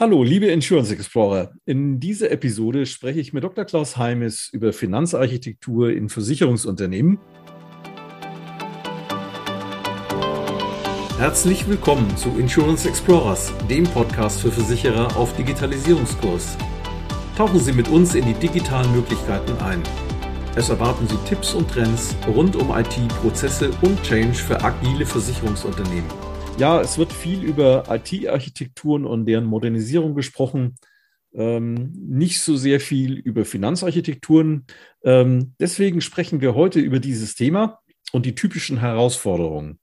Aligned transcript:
Hallo, 0.00 0.22
liebe 0.22 0.46
Insurance 0.46 0.92
Explorer. 0.92 1.50
In 1.64 1.98
dieser 1.98 2.30
Episode 2.30 2.86
spreche 2.86 3.18
ich 3.18 3.32
mit 3.32 3.42
Dr. 3.42 3.64
Klaus 3.64 3.96
Heimes 3.96 4.48
über 4.52 4.72
Finanzarchitektur 4.72 5.90
in 5.90 6.08
Versicherungsunternehmen. 6.08 7.18
Herzlich 11.18 11.66
willkommen 11.66 12.16
zu 12.16 12.28
Insurance 12.38 12.88
Explorers, 12.88 13.52
dem 13.68 13.82
Podcast 13.82 14.40
für 14.40 14.52
Versicherer 14.52 15.16
auf 15.16 15.34
Digitalisierungskurs. 15.34 16.56
Tauchen 17.36 17.58
Sie 17.58 17.72
mit 17.72 17.88
uns 17.88 18.14
in 18.14 18.24
die 18.24 18.34
digitalen 18.34 18.94
Möglichkeiten 18.94 19.50
ein. 19.60 19.82
Es 20.54 20.68
erwarten 20.68 21.08
Sie 21.08 21.18
Tipps 21.28 21.54
und 21.54 21.68
Trends 21.68 22.14
rund 22.28 22.54
um 22.54 22.70
IT, 22.70 22.96
Prozesse 23.20 23.72
und 23.82 24.00
Change 24.04 24.34
für 24.34 24.62
agile 24.62 25.04
Versicherungsunternehmen. 25.04 26.27
Ja, 26.58 26.80
es 26.80 26.98
wird 26.98 27.12
viel 27.12 27.44
über 27.44 27.84
IT-Architekturen 27.88 29.04
und 29.04 29.26
deren 29.26 29.44
Modernisierung 29.44 30.16
gesprochen. 30.16 30.74
Ähm, 31.32 31.92
nicht 31.94 32.40
so 32.40 32.56
sehr 32.56 32.80
viel 32.80 33.14
über 33.16 33.44
Finanzarchitekturen. 33.44 34.66
Ähm, 35.04 35.54
deswegen 35.60 36.00
sprechen 36.00 36.40
wir 36.40 36.56
heute 36.56 36.80
über 36.80 36.98
dieses 36.98 37.36
Thema 37.36 37.78
und 38.10 38.26
die 38.26 38.34
typischen 38.34 38.80
Herausforderungen. 38.80 39.78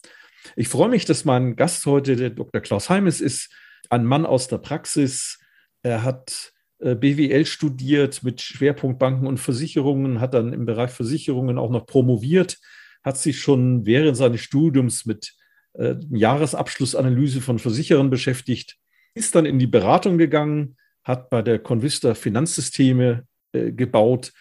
Ich 0.57 0.67
freue 0.67 0.89
mich, 0.89 1.05
dass 1.05 1.23
mein 1.23 1.55
Gast 1.55 1.85
heute 1.85 2.17
der 2.17 2.31
Dr. 2.31 2.59
Klaus 2.59 2.89
Heimes 2.89 3.21
ist, 3.21 3.53
ein 3.89 4.03
Mann 4.03 4.25
aus 4.25 4.49
der 4.49 4.57
Praxis. 4.57 5.39
Er 5.81 6.03
hat 6.03 6.51
äh, 6.79 6.95
BWL 6.95 7.45
studiert 7.45 8.21
mit 8.21 8.41
Schwerpunkt 8.41 8.99
Banken 8.99 9.27
und 9.27 9.39
Versicherungen, 9.39 10.19
hat 10.19 10.33
dann 10.33 10.51
im 10.51 10.65
Bereich 10.65 10.91
Versicherungen 10.91 11.57
auch 11.57 11.69
noch 11.69 11.85
promoviert, 11.85 12.57
hat 13.01 13.17
sich 13.17 13.39
schon 13.39 13.85
während 13.85 14.17
seines 14.17 14.41
Studiums 14.41 15.05
mit 15.05 15.35
äh, 15.77 15.95
Jahresabschlussanalyse 16.11 17.41
von 17.41 17.59
Versicherern 17.59 18.09
beschäftigt, 18.09 18.77
ist 19.13 19.35
dann 19.35 19.45
in 19.45 19.59
die 19.59 19.67
Beratung 19.67 20.17
gegangen, 20.17 20.77
hat 21.03 21.29
bei 21.29 21.41
der 21.41 21.59
Convista 21.59 22.15
Finanzsysteme 22.15 23.25
äh, 23.53 23.71
gebaut 23.71 24.33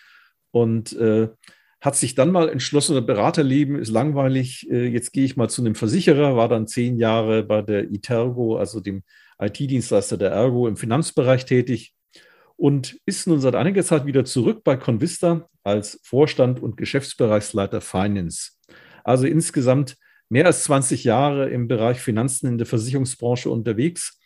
und 0.50 0.92
äh, 0.94 1.28
hat 1.80 1.96
sich 1.96 2.14
dann 2.14 2.32
mal 2.32 2.48
entschlossen, 2.48 3.04
Beraterleben 3.04 3.78
ist 3.78 3.90
langweilig, 3.90 4.68
äh, 4.70 4.86
jetzt 4.86 5.12
gehe 5.12 5.24
ich 5.24 5.36
mal 5.36 5.50
zu 5.50 5.60
einem 5.60 5.74
Versicherer, 5.74 6.36
war 6.36 6.48
dann 6.48 6.66
zehn 6.66 6.96
Jahre 6.96 7.42
bei 7.42 7.60
der 7.60 7.90
Itergo, 7.90 8.56
also 8.56 8.80
dem 8.80 9.02
IT-Dienstleister 9.38 10.16
der 10.16 10.30
Ergo 10.30 10.66
im 10.66 10.76
Finanzbereich 10.76 11.44
tätig 11.44 11.94
und 12.56 12.98
ist 13.04 13.26
nun 13.26 13.40
seit 13.40 13.54
einiger 13.54 13.84
Zeit 13.84 14.06
wieder 14.06 14.24
zurück 14.24 14.62
bei 14.64 14.76
Convista 14.76 15.48
als 15.62 16.00
Vorstand 16.02 16.62
und 16.62 16.76
Geschäftsbereichsleiter 16.76 17.80
Finance. 17.80 18.52
Also 19.02 19.26
insgesamt 19.26 19.96
mehr 20.28 20.46
als 20.46 20.64
20 20.64 21.04
Jahre 21.04 21.50
im 21.50 21.68
Bereich 21.68 22.00
Finanzen 22.00 22.46
in 22.46 22.58
der 22.58 22.66
Versicherungsbranche 22.66 23.50
unterwegs. 23.50 24.18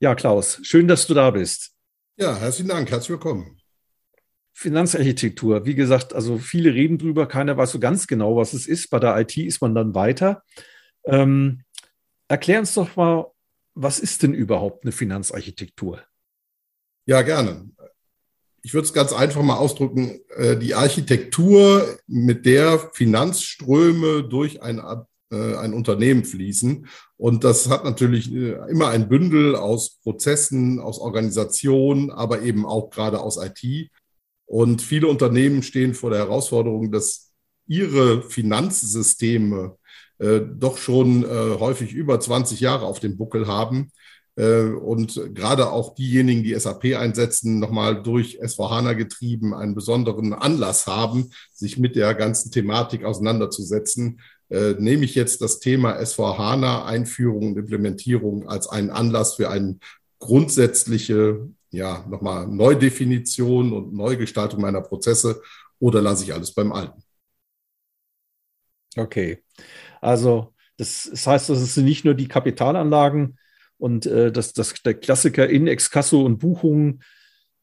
Ja, 0.00 0.14
Klaus, 0.14 0.60
schön, 0.62 0.88
dass 0.88 1.06
du 1.06 1.14
da 1.14 1.30
bist. 1.30 1.72
Ja, 2.16 2.36
herzlichen 2.36 2.68
Dank, 2.68 2.90
herzlich 2.90 3.10
willkommen. 3.10 3.60
Finanzarchitektur, 4.52 5.66
wie 5.66 5.74
gesagt, 5.74 6.14
also 6.14 6.38
viele 6.38 6.72
reden 6.72 6.96
drüber, 6.96 7.26
keiner 7.26 7.58
weiß 7.58 7.72
so 7.72 7.78
ganz 7.78 8.06
genau, 8.06 8.36
was 8.36 8.54
es 8.54 8.66
ist. 8.66 8.88
Bei 8.88 8.98
der 8.98 9.18
IT 9.20 9.36
ist 9.36 9.60
man 9.60 9.74
dann 9.74 9.94
weiter. 9.94 10.42
Ähm, 11.04 11.62
erklär 12.26 12.60
uns 12.60 12.72
doch 12.72 12.96
mal, 12.96 13.26
was 13.74 13.98
ist 13.98 14.22
denn 14.22 14.32
überhaupt 14.32 14.84
eine 14.84 14.92
Finanzarchitektur? 14.92 16.02
Ja, 17.04 17.20
gerne. 17.20 17.70
Ich 18.62 18.74
würde 18.74 18.86
es 18.86 18.94
ganz 18.94 19.12
einfach 19.12 19.42
mal 19.42 19.56
ausdrücken, 19.56 20.20
äh, 20.36 20.56
die 20.56 20.74
Architektur, 20.74 21.98
mit 22.06 22.46
der 22.46 22.90
Finanzströme 22.94 24.24
durch 24.24 24.62
ein 24.62 24.80
ein 25.34 25.74
Unternehmen 25.74 26.24
fließen. 26.24 26.86
Und 27.16 27.44
das 27.44 27.68
hat 27.68 27.84
natürlich 27.84 28.32
äh, 28.32 28.52
immer 28.70 28.88
ein 28.88 29.08
Bündel 29.08 29.56
aus 29.56 29.98
Prozessen, 30.02 30.78
aus 30.78 30.98
Organisationen, 30.98 32.10
aber 32.10 32.42
eben 32.42 32.64
auch 32.66 32.90
gerade 32.90 33.20
aus 33.20 33.38
IT. 33.42 33.90
Und 34.44 34.82
viele 34.82 35.08
Unternehmen 35.08 35.62
stehen 35.62 35.94
vor 35.94 36.10
der 36.10 36.20
Herausforderung, 36.20 36.92
dass 36.92 37.32
ihre 37.66 38.22
Finanzsysteme 38.22 39.76
äh, 40.18 40.40
doch 40.40 40.78
schon 40.78 41.24
äh, 41.24 41.58
häufig 41.58 41.92
über 41.92 42.20
20 42.20 42.60
Jahre 42.60 42.86
auf 42.86 43.00
dem 43.00 43.16
Buckel 43.16 43.46
haben. 43.46 43.90
Äh, 44.36 44.62
und 44.62 45.34
gerade 45.34 45.70
auch 45.72 45.94
diejenigen, 45.94 46.42
die 46.42 46.54
SAP 46.54 46.96
einsetzen, 46.96 47.58
nochmal 47.58 48.02
durch 48.02 48.38
SVHANA 48.44 48.92
getrieben 48.92 49.54
einen 49.54 49.74
besonderen 49.74 50.32
Anlass 50.32 50.86
haben, 50.86 51.30
sich 51.52 51.78
mit 51.78 51.96
der 51.96 52.14
ganzen 52.14 52.52
Thematik 52.52 53.04
auseinanderzusetzen 53.04 54.20
äh, 54.48 54.74
nehme 54.78 55.04
ich 55.04 55.14
jetzt 55.14 55.40
das 55.40 55.58
Thema 55.58 56.04
SVHANA-Einführung 56.04 57.48
und 57.48 57.58
Implementierung 57.58 58.48
als 58.48 58.68
einen 58.68 58.90
Anlass 58.90 59.34
für 59.34 59.50
eine 59.50 59.78
grundsätzliche, 60.18 61.48
ja, 61.70 62.04
nochmal 62.08 62.46
Neudefinition 62.46 63.72
und 63.72 63.92
Neugestaltung 63.92 64.60
meiner 64.60 64.80
Prozesse 64.80 65.42
oder 65.78 66.00
lasse 66.00 66.24
ich 66.24 66.32
alles 66.32 66.52
beim 66.52 66.72
Alten? 66.72 67.02
Okay, 68.96 69.42
also 70.00 70.54
das, 70.76 71.08
das 71.10 71.26
heißt, 71.26 71.48
das 71.50 71.74
sind 71.74 71.84
nicht 71.84 72.04
nur 72.04 72.14
die 72.14 72.28
Kapitalanlagen 72.28 73.38
und 73.78 74.06
äh, 74.06 74.32
das, 74.32 74.52
das, 74.52 74.74
der 74.82 74.94
Klassiker 74.94 75.48
in 75.48 75.66
Exkasso 75.66 76.22
und 76.22 76.38
Buchungen, 76.38 77.02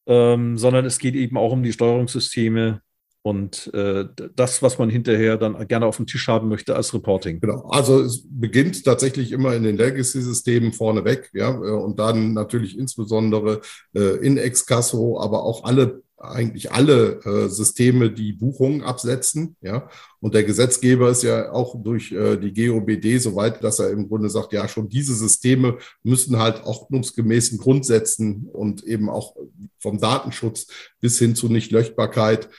ähm, 0.05 0.57
sondern 0.57 0.85
es 0.85 0.99
geht 0.99 1.15
eben 1.15 1.37
auch 1.37 1.51
um 1.51 1.63
die 1.63 1.73
Steuerungssysteme, 1.73 2.81
und 3.23 3.73
äh, 3.73 4.05
das, 4.35 4.61
was 4.61 4.77
man 4.77 4.89
hinterher 4.89 5.37
dann 5.37 5.67
gerne 5.67 5.85
auf 5.85 5.95
dem 5.95 6.05
Tisch 6.05 6.27
haben 6.27 6.49
möchte 6.49 6.75
als 6.75 6.93
Reporting. 6.93 7.39
Genau. 7.39 7.65
Also 7.69 8.01
es 8.01 8.25
beginnt 8.29 8.83
tatsächlich 8.83 9.31
immer 9.31 9.55
in 9.55 9.63
den 9.63 9.77
Legacy-Systemen 9.77 10.73
vorneweg, 10.73 11.29
ja, 11.33 11.49
äh, 11.49 11.71
und 11.71 11.99
dann 11.99 12.33
natürlich 12.33 12.77
insbesondere 12.77 13.61
äh, 13.95 14.17
in 14.25 14.37
Excasso, 14.37 15.19
aber 15.19 15.43
auch 15.43 15.63
alle 15.63 16.03
eigentlich 16.23 16.71
alle 16.71 17.19
äh, 17.25 17.49
Systeme, 17.49 18.09
die 18.09 18.31
Buchungen 18.31 18.81
absetzen, 18.81 19.57
ja. 19.61 19.89
Und 20.21 20.33
der 20.33 20.43
Gesetzgeber 20.43 21.09
ist 21.09 21.23
ja 21.23 21.51
auch 21.51 21.81
durch 21.83 22.13
äh, 22.13 22.37
die 22.37 22.53
GOBD 22.53 23.17
so 23.19 23.35
weit, 23.35 23.61
dass 23.61 23.79
er 23.79 23.89
im 23.89 24.07
Grunde 24.07 24.29
sagt, 24.29 24.53
ja, 24.53 24.67
schon 24.69 24.87
diese 24.87 25.15
Systeme 25.15 25.77
müssen 26.01 26.39
halt 26.39 26.63
ordnungsgemäßen 26.63 27.57
Grundsätzen 27.57 28.47
und 28.51 28.83
eben 28.83 29.09
auch 29.09 29.35
vom 29.79 29.99
Datenschutz 29.99 30.67
bis 31.01 31.19
hin 31.19 31.35
zu 31.35 31.49
Nichtlöschbarkeit 31.49 32.49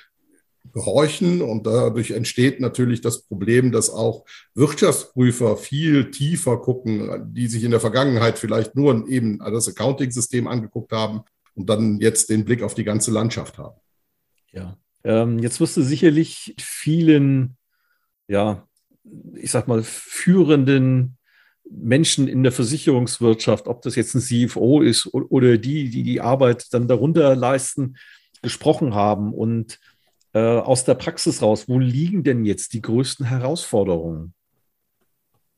gehorchen. 0.72 1.42
Und 1.42 1.66
dadurch 1.66 2.10
entsteht 2.10 2.60
natürlich 2.60 3.00
das 3.00 3.22
Problem, 3.22 3.72
dass 3.72 3.90
auch 3.90 4.24
Wirtschaftsprüfer 4.54 5.56
viel 5.56 6.10
tiefer 6.10 6.58
gucken, 6.58 7.32
die 7.34 7.46
sich 7.46 7.64
in 7.64 7.70
der 7.70 7.80
Vergangenheit 7.80 8.38
vielleicht 8.38 8.74
nur 8.74 9.08
eben 9.08 9.38
das 9.38 9.68
Accounting-System 9.68 10.46
angeguckt 10.46 10.92
haben 10.92 11.22
und 11.54 11.68
dann 11.68 12.00
jetzt 12.00 12.30
den 12.30 12.44
Blick 12.44 12.62
auf 12.62 12.74
die 12.74 12.84
ganze 12.84 13.10
Landschaft 13.10 13.58
haben. 13.58 13.78
Ja, 14.52 14.76
ähm, 15.04 15.38
jetzt 15.38 15.60
wirst 15.60 15.76
du 15.76 15.82
sicherlich 15.82 16.54
vielen, 16.58 17.56
ja, 18.28 18.66
ich 19.34 19.50
sag 19.50 19.68
mal, 19.68 19.82
führenden 19.82 21.18
Menschen 21.68 22.28
in 22.28 22.42
der 22.42 22.52
Versicherungswirtschaft, 22.52 23.68
ob 23.68 23.82
das 23.82 23.96
jetzt 23.96 24.14
ein 24.14 24.20
CFO 24.20 24.80
ist 24.80 25.06
oder 25.12 25.58
die, 25.58 25.90
die 25.90 26.02
die 26.02 26.20
Arbeit 26.20 26.72
dann 26.72 26.88
darunter 26.88 27.34
leisten, 27.36 27.96
gesprochen 28.42 28.94
haben. 28.94 29.32
Und 29.32 29.78
äh, 30.34 30.38
aus 30.38 30.84
der 30.84 30.94
Praxis 30.94 31.40
raus, 31.40 31.68
wo 31.68 31.78
liegen 31.78 32.22
denn 32.24 32.44
jetzt 32.44 32.72
die 32.72 32.82
größten 32.82 33.26
Herausforderungen? 33.26 34.34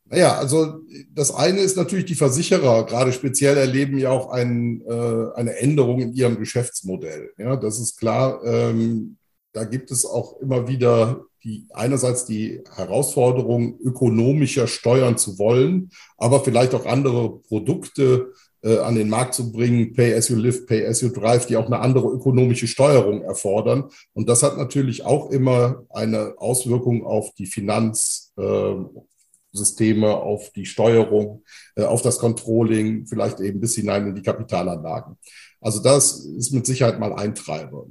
Naja, 0.09 0.37
also 0.37 0.81
das 1.12 1.34
eine 1.34 1.60
ist 1.60 1.76
natürlich 1.76 2.04
die 2.04 2.14
Versicherer, 2.14 2.87
gerade 2.87 3.12
speziell 3.12 3.56
erleben 3.56 3.98
ja 3.98 4.10
auch 4.10 4.31
ein, 4.31 4.82
äh, 4.87 5.32
eine 5.34 5.56
Änderung 5.56 6.00
in 6.00 6.12
ihrem 6.12 6.38
Geschäftsmodell. 6.38 7.32
Ja, 7.38 7.56
das 7.56 7.81
ist 7.81 7.98
klar. 7.98 8.41
Ähm, 8.44 9.16
da 9.53 9.64
gibt 9.64 9.91
es 9.91 10.04
auch 10.04 10.38
immer 10.41 10.69
wieder 10.69 11.25
die, 11.43 11.66
einerseits 11.72 12.25
die 12.25 12.62
Herausforderung, 12.75 13.81
ökonomischer 13.81 14.66
steuern 14.66 15.16
zu 15.16 15.38
wollen, 15.38 15.91
aber 16.19 16.44
vielleicht 16.44 16.75
auch 16.75 16.87
andere 16.87 17.38
Produkte 17.41 18.32
äh, 18.66 18.78
an 18.78 18.97
den 18.97 19.09
Markt 19.09 19.34
zu 19.34 19.53
bringen, 19.53 19.93
Pay 19.93 20.15
as 20.15 20.28
you 20.28 20.37
live, 20.37 20.66
Pay 20.66 20.87
as 20.87 21.00
you 21.00 21.08
drive, 21.08 21.46
die 21.46 21.56
auch 21.56 21.67
eine 21.67 21.79
andere 21.79 22.08
ökonomische 22.08 22.67
Steuerung 22.67 23.23
erfordern. 23.23 23.85
Und 24.12 24.29
das 24.29 24.43
hat 24.43 24.58
natürlich 24.58 25.05
auch 25.05 25.31
immer 25.31 25.85
eine 25.91 26.35
Auswirkung 26.38 27.06
auf 27.06 27.32
die 27.35 27.46
Finanzsysteme, 27.46 30.08
äh, 30.08 30.11
auf 30.11 30.50
die 30.50 30.67
Steuerung, 30.67 31.44
äh, 31.76 31.85
auf 31.85 32.02
das 32.02 32.19
Controlling, 32.19 33.06
vielleicht 33.06 33.38
eben 33.38 33.61
bis 33.61 33.76
hinein 33.76 34.08
in 34.08 34.17
die 34.17 34.23
Kapitalanlagen. 34.23 35.17
Also 35.61 35.81
das 35.81 36.25
ist 36.25 36.52
mit 36.52 36.67
Sicherheit 36.67 36.99
mal 36.99 37.12
ein 37.12 37.37
Treiber. 37.37 37.87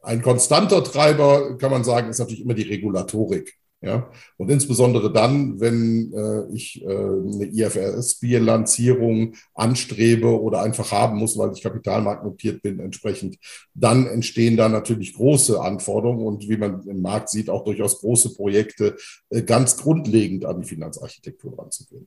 Ein 0.00 0.22
konstanter 0.22 0.82
Treiber, 0.82 1.58
kann 1.58 1.70
man 1.70 1.84
sagen, 1.84 2.08
ist 2.08 2.18
natürlich 2.18 2.42
immer 2.42 2.54
die 2.54 2.62
Regulatorik. 2.62 3.58
Ja, 3.84 4.08
und 4.36 4.48
insbesondere 4.48 5.12
dann, 5.12 5.58
wenn 5.58 6.12
äh, 6.14 6.54
ich 6.54 6.80
äh, 6.84 6.86
eine 6.86 7.46
IFRS-Bilanzierung 7.46 9.34
anstrebe 9.54 10.40
oder 10.40 10.62
einfach 10.62 10.92
haben 10.92 11.18
muss, 11.18 11.36
weil 11.36 11.50
ich 11.52 11.62
kapitalmarktnotiert 11.62 12.62
bin, 12.62 12.78
entsprechend, 12.78 13.38
dann 13.74 14.06
entstehen 14.06 14.56
da 14.56 14.68
natürlich 14.68 15.14
große 15.14 15.60
Anforderungen 15.60 16.24
und 16.24 16.48
wie 16.48 16.58
man 16.58 16.86
im 16.86 17.02
Markt 17.02 17.30
sieht, 17.30 17.50
auch 17.50 17.64
durchaus 17.64 17.98
große 17.98 18.34
Projekte, 18.34 18.94
äh, 19.30 19.42
ganz 19.42 19.76
grundlegend 19.76 20.44
an 20.44 20.60
die 20.60 20.68
Finanzarchitektur 20.68 21.58
ranzugehen. 21.58 22.06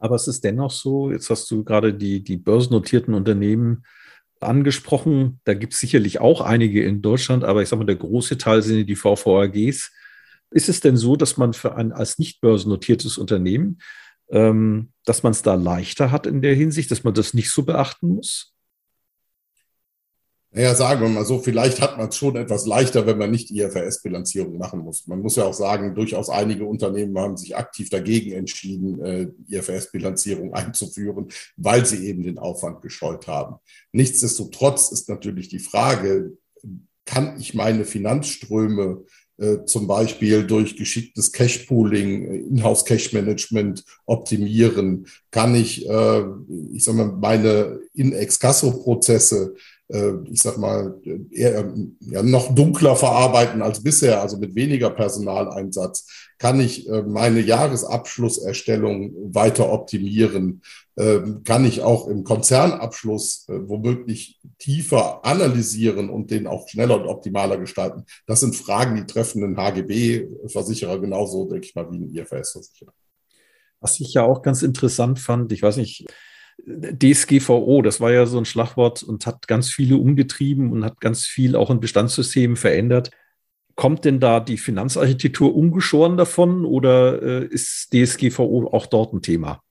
Aber 0.00 0.16
es 0.16 0.26
ist 0.26 0.42
dennoch 0.42 0.72
so, 0.72 1.12
jetzt 1.12 1.30
hast 1.30 1.48
du 1.48 1.62
gerade 1.62 1.94
die, 1.94 2.24
die 2.24 2.38
börsennotierten 2.38 3.14
Unternehmen 3.14 3.84
angesprochen. 4.44 5.40
Da 5.44 5.54
gibt 5.54 5.74
es 5.74 5.80
sicherlich 5.80 6.20
auch 6.20 6.40
einige 6.40 6.84
in 6.84 7.02
Deutschland, 7.02 7.44
aber 7.44 7.62
ich 7.62 7.68
sage 7.68 7.80
mal, 7.80 7.86
der 7.86 7.96
große 7.96 8.38
Teil 8.38 8.62
sind 8.62 8.86
die 8.86 8.96
VVAGs. 8.96 9.92
Ist 10.50 10.68
es 10.68 10.80
denn 10.80 10.96
so, 10.96 11.16
dass 11.16 11.36
man 11.36 11.52
für 11.52 11.76
ein 11.76 11.92
als 11.92 12.18
nicht 12.18 12.40
börsennotiertes 12.40 13.18
Unternehmen, 13.18 13.78
ähm, 14.30 14.92
dass 15.04 15.22
man 15.22 15.32
es 15.32 15.42
da 15.42 15.54
leichter 15.54 16.10
hat 16.10 16.26
in 16.26 16.42
der 16.42 16.54
Hinsicht, 16.54 16.90
dass 16.90 17.04
man 17.04 17.14
das 17.14 17.34
nicht 17.34 17.50
so 17.50 17.64
beachten 17.64 18.08
muss? 18.08 18.54
Naja, 20.54 20.74
sagen 20.74 21.00
wir 21.00 21.08
mal 21.08 21.24
so, 21.24 21.38
vielleicht 21.38 21.80
hat 21.80 21.96
man 21.96 22.10
es 22.10 22.16
schon 22.16 22.36
etwas 22.36 22.66
leichter, 22.66 23.06
wenn 23.06 23.16
man 23.16 23.30
nicht 23.30 23.50
IFRS-Bilanzierung 23.50 24.58
machen 24.58 24.80
muss. 24.80 25.06
Man 25.06 25.20
muss 25.20 25.36
ja 25.36 25.44
auch 25.44 25.54
sagen, 25.54 25.94
durchaus 25.94 26.28
einige 26.28 26.66
Unternehmen 26.66 27.18
haben 27.18 27.38
sich 27.38 27.56
aktiv 27.56 27.88
dagegen 27.88 28.32
entschieden, 28.32 29.02
äh, 29.02 29.28
IFRS-Bilanzierung 29.48 30.52
einzuführen, 30.54 31.28
weil 31.56 31.86
sie 31.86 32.06
eben 32.06 32.22
den 32.22 32.38
Aufwand 32.38 32.82
gescheut 32.82 33.26
haben. 33.28 33.56
Nichtsdestotrotz 33.92 34.92
ist 34.92 35.08
natürlich 35.08 35.48
die 35.48 35.58
Frage, 35.58 36.32
kann 37.06 37.40
ich 37.40 37.54
meine 37.54 37.86
Finanzströme 37.86 39.04
äh, 39.38 39.64
zum 39.64 39.86
Beispiel 39.86 40.46
durch 40.46 40.76
geschicktes 40.76 41.32
Cash-Pooling, 41.32 42.26
äh, 42.26 42.36
Inhouse-Cash-Management 42.36 43.84
optimieren? 44.04 45.06
Kann 45.30 45.54
ich, 45.54 45.86
ich 45.86 46.84
sag 46.84 46.94
mal, 46.94 47.06
meine 47.06 47.80
In-Excasso-Prozesse 47.94 49.54
ich 50.30 50.40
sag 50.40 50.56
mal, 50.56 50.98
eher 51.30 51.72
ja, 52.00 52.22
noch 52.22 52.54
dunkler 52.54 52.96
verarbeiten 52.96 53.60
als 53.60 53.82
bisher, 53.82 54.22
also 54.22 54.38
mit 54.38 54.54
weniger 54.54 54.90
Personaleinsatz, 54.90 56.06
kann 56.38 56.60
ich 56.60 56.88
äh, 56.88 57.02
meine 57.02 57.40
Jahresabschlusserstellung 57.40 59.34
weiter 59.34 59.70
optimieren, 59.72 60.62
ähm, 60.96 61.42
kann 61.44 61.64
ich 61.64 61.82
auch 61.82 62.08
im 62.08 62.24
Konzernabschluss 62.24 63.46
äh, 63.48 63.68
womöglich 63.68 64.40
tiefer 64.58 65.24
analysieren 65.24 66.10
und 66.10 66.30
den 66.30 66.46
auch 66.46 66.68
schneller 66.68 67.00
und 67.00 67.06
optimaler 67.06 67.58
gestalten. 67.58 68.04
Das 68.26 68.40
sind 68.40 68.56
Fragen, 68.56 68.96
die 68.96 69.06
treffen 69.06 69.44
einen 69.44 69.56
HGB-Versicherer 69.56 70.98
genauso, 70.98 71.48
denke 71.48 71.66
ich 71.66 71.74
mal, 71.74 71.90
wie 71.92 71.96
einen 71.96 72.14
IFRS-Versicherer. 72.14 72.92
Was 73.80 74.00
ich 74.00 74.14
ja 74.14 74.22
auch 74.22 74.42
ganz 74.42 74.62
interessant 74.62 75.18
fand, 75.18 75.52
ich 75.52 75.62
weiß 75.62 75.76
nicht, 75.76 76.06
DSGVO, 76.66 77.82
das 77.82 78.00
war 78.00 78.12
ja 78.12 78.26
so 78.26 78.38
ein 78.38 78.44
Schlagwort 78.44 79.02
und 79.02 79.26
hat 79.26 79.48
ganz 79.48 79.70
viele 79.70 79.96
umgetrieben 79.96 80.72
und 80.72 80.84
hat 80.84 81.00
ganz 81.00 81.26
viel 81.26 81.56
auch 81.56 81.70
in 81.70 81.80
Bestandssystemen 81.80 82.56
verändert. 82.56 83.10
Kommt 83.74 84.04
denn 84.04 84.20
da 84.20 84.38
die 84.38 84.58
Finanzarchitektur 84.58 85.54
ungeschoren 85.54 86.16
davon 86.16 86.64
oder 86.64 87.22
äh, 87.22 87.46
ist 87.46 87.92
DSGVO 87.92 88.68
auch 88.72 88.86
dort 88.86 89.12
ein 89.12 89.22
Thema? 89.22 89.62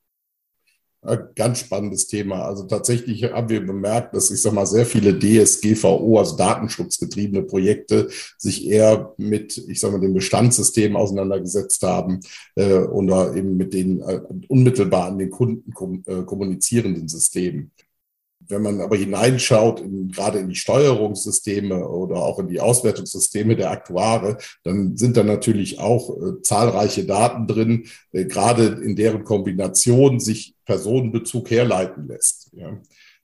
Ganz 1.33 1.61
spannendes 1.61 2.05
Thema. 2.05 2.45
Also 2.45 2.65
tatsächlich 2.65 3.23
haben 3.23 3.49
wir 3.49 3.65
bemerkt, 3.65 4.15
dass 4.15 4.29
ich 4.29 4.39
sage 4.39 4.53
mal 4.53 4.67
sehr 4.67 4.85
viele 4.85 5.17
DSGVO, 5.17 6.19
also 6.19 6.37
datenschutzgetriebene 6.37 7.41
Projekte, 7.41 8.09
sich 8.37 8.67
eher 8.67 9.11
mit, 9.17 9.57
ich 9.67 9.79
sage 9.79 9.93
mal, 9.93 10.01
den 10.01 10.13
Bestandssystemen 10.13 10.95
auseinandergesetzt 10.95 11.81
haben 11.81 12.19
äh, 12.55 12.75
oder 12.75 13.35
eben 13.35 13.57
mit 13.57 13.73
den 13.73 13.99
äh, 14.01 14.21
unmittelbar 14.47 15.07
an 15.07 15.17
den 15.17 15.31
Kunden 15.31 15.73
kom 15.73 16.03
äh, 16.05 16.21
kommunizierenden 16.21 17.07
Systemen. 17.07 17.71
Wenn 18.47 18.61
man 18.61 18.81
aber 18.81 18.97
hineinschaut, 18.97 19.79
in, 19.79 20.09
gerade 20.09 20.37
in 20.37 20.49
die 20.49 20.55
Steuerungssysteme 20.55 21.87
oder 21.87 22.17
auch 22.17 22.37
in 22.37 22.47
die 22.47 22.59
Auswertungssysteme 22.59 23.55
der 23.55 23.71
Aktuare, 23.71 24.37
dann 24.63 24.97
sind 24.97 25.17
da 25.17 25.23
natürlich 25.23 25.79
auch 25.79 26.15
äh, 26.15 26.41
zahlreiche 26.43 27.05
Daten 27.05 27.47
drin, 27.47 27.87
äh, 28.11 28.25
gerade 28.25 28.65
in 28.83 28.95
deren 28.95 29.23
Kombination 29.23 30.19
sich 30.19 30.53
Personenbezug 30.71 31.51
herleiten 31.51 32.07
lässt. 32.07 32.49
Ja. 32.53 32.79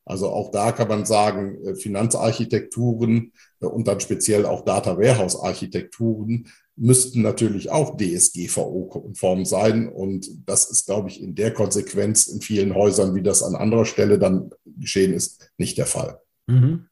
Also 0.07 0.29
auch 0.29 0.51
da 0.51 0.71
kann 0.71 0.87
man 0.87 1.05
sagen, 1.05 1.57
äh, 1.65 1.75
Finanzarchitekturen 1.75 3.31
äh, 3.61 3.65
und 3.65 3.87
dann 3.87 3.99
speziell 3.99 4.45
auch 4.45 4.65
Data 4.65 4.97
Warehouse 4.97 5.39
Architekturen 5.39 6.47
müssten 6.75 7.21
natürlich 7.21 7.71
auch 7.71 7.97
DSGVO-konform 7.97 9.45
sein. 9.45 9.89
Und 9.89 10.29
das 10.45 10.69
ist, 10.69 10.85
glaube 10.85 11.09
ich, 11.09 11.21
in 11.21 11.35
der 11.35 11.53
Konsequenz 11.53 12.27
in 12.27 12.41
vielen 12.41 12.75
Häusern, 12.75 13.15
wie 13.15 13.23
das 13.23 13.43
an 13.43 13.55
anderer 13.55 13.85
Stelle 13.85 14.19
dann 14.19 14.51
geschehen 14.65 15.13
ist, 15.13 15.51
nicht 15.57 15.77
der 15.77 15.87
Fall. 15.87 16.19
Mhm. 16.47 16.87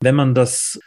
Wenn 0.00 0.14
man 0.14 0.34
das 0.34 0.78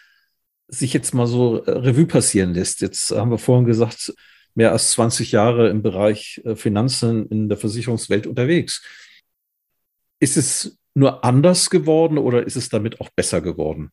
sich 0.68 0.94
jetzt 0.94 1.14
mal 1.14 1.28
so 1.28 1.64
äh, 1.64 1.72
Revue 1.72 2.08
passieren 2.08 2.54
lässt, 2.54 2.82
jetzt 2.82 3.12
haben 3.12 3.32
wir 3.32 3.38
vorhin 3.38 3.66
gesagt, 3.66 4.14
mehr 4.56 4.72
als 4.72 4.92
20 4.92 5.32
Jahre 5.32 5.70
im 5.70 5.82
Bereich 5.82 6.42
Finanzen 6.54 7.26
in 7.30 7.50
der 7.50 7.58
Versicherungswelt 7.58 8.28
unterwegs. 8.28 8.84
Ist 10.24 10.38
es 10.38 10.78
nur 10.94 11.22
anders 11.26 11.70
geworden 11.70 12.18
oder 12.18 12.48
ist 12.48 12.56
es 12.56 12.70
damit 12.70 13.02
auch 13.02 13.10
besser 13.10 13.42
geworden? 13.42 13.92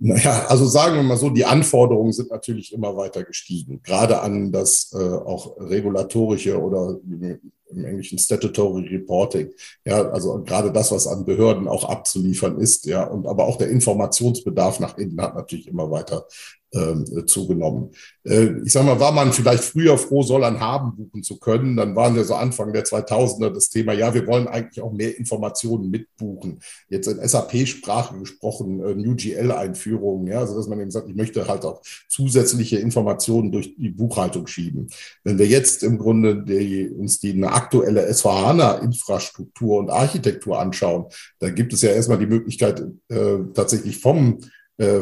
Naja, 0.00 0.46
also 0.48 0.64
sagen 0.64 0.96
wir 0.96 1.02
mal 1.02 1.18
so, 1.18 1.28
die 1.28 1.44
Anforderungen 1.44 2.14
sind 2.14 2.30
natürlich 2.30 2.72
immer 2.72 2.96
weiter 2.96 3.24
gestiegen, 3.24 3.82
gerade 3.82 4.22
an 4.22 4.52
das 4.52 4.90
äh, 4.94 4.96
auch 4.96 5.60
regulatorische 5.60 6.58
oder 6.58 6.98
im 7.04 7.84
Englischen 7.84 8.18
Statutory 8.18 8.88
Reporting. 8.88 9.50
Ja, 9.84 10.08
also 10.08 10.42
gerade 10.42 10.72
das, 10.72 10.90
was 10.92 11.06
an 11.06 11.26
Behörden 11.26 11.68
auch 11.68 11.84
abzuliefern 11.84 12.58
ist, 12.58 12.86
ja, 12.86 13.04
und 13.04 13.26
aber 13.26 13.44
auch 13.44 13.58
der 13.58 13.68
Informationsbedarf 13.68 14.80
nach 14.80 14.96
innen 14.96 15.20
hat 15.20 15.34
natürlich 15.34 15.68
immer 15.68 15.90
weiter 15.90 16.26
äh, 16.74 17.24
zugenommen. 17.26 17.90
Äh, 18.24 18.62
ich 18.64 18.72
sage 18.72 18.86
mal, 18.86 19.00
war 19.00 19.12
man 19.12 19.32
vielleicht 19.32 19.64
früher 19.64 19.96
froh, 19.96 20.22
soll 20.22 20.44
ein 20.44 20.60
Haben 20.60 20.96
buchen 20.96 21.22
zu 21.22 21.38
können, 21.38 21.76
dann 21.76 21.94
waren 21.94 22.14
wir 22.16 22.24
so 22.24 22.34
Anfang 22.34 22.72
der 22.72 22.84
2000er 22.84 23.50
das 23.50 23.68
Thema, 23.68 23.92
ja, 23.92 24.12
wir 24.12 24.26
wollen 24.26 24.48
eigentlich 24.48 24.82
auch 24.82 24.92
mehr 24.92 25.16
Informationen 25.16 25.90
mitbuchen. 25.90 26.60
Jetzt 26.88 27.06
in 27.06 27.26
SAP-Sprache 27.26 28.18
gesprochen, 28.18 28.80
äh, 28.84 28.94
New 28.94 29.14
GL-Einführungen, 29.14 30.26
ja, 30.26 30.40
also 30.40 30.56
dass 30.56 30.68
man 30.68 30.80
eben 30.80 30.90
sagt, 30.90 31.08
ich 31.08 31.14
möchte 31.14 31.46
halt 31.46 31.64
auch 31.64 31.80
zusätzliche 32.08 32.78
Informationen 32.78 33.52
durch 33.52 33.76
die 33.76 33.90
Buchhaltung 33.90 34.46
schieben. 34.46 34.88
Wenn 35.22 35.38
wir 35.38 35.46
jetzt 35.46 35.82
im 35.82 35.98
Grunde 35.98 36.42
die, 36.42 36.88
uns 36.88 37.20
die 37.20 37.32
eine 37.32 37.52
aktuelle 37.52 38.08
S4HANA-Infrastruktur 38.10 39.78
und 39.78 39.90
Architektur 39.90 40.58
anschauen, 40.58 41.06
da 41.38 41.50
gibt 41.50 41.72
es 41.72 41.82
ja 41.82 41.90
erstmal 41.90 42.18
die 42.18 42.26
Möglichkeit, 42.26 42.84
äh, 43.08 43.38
tatsächlich 43.54 43.98
vom 43.98 44.38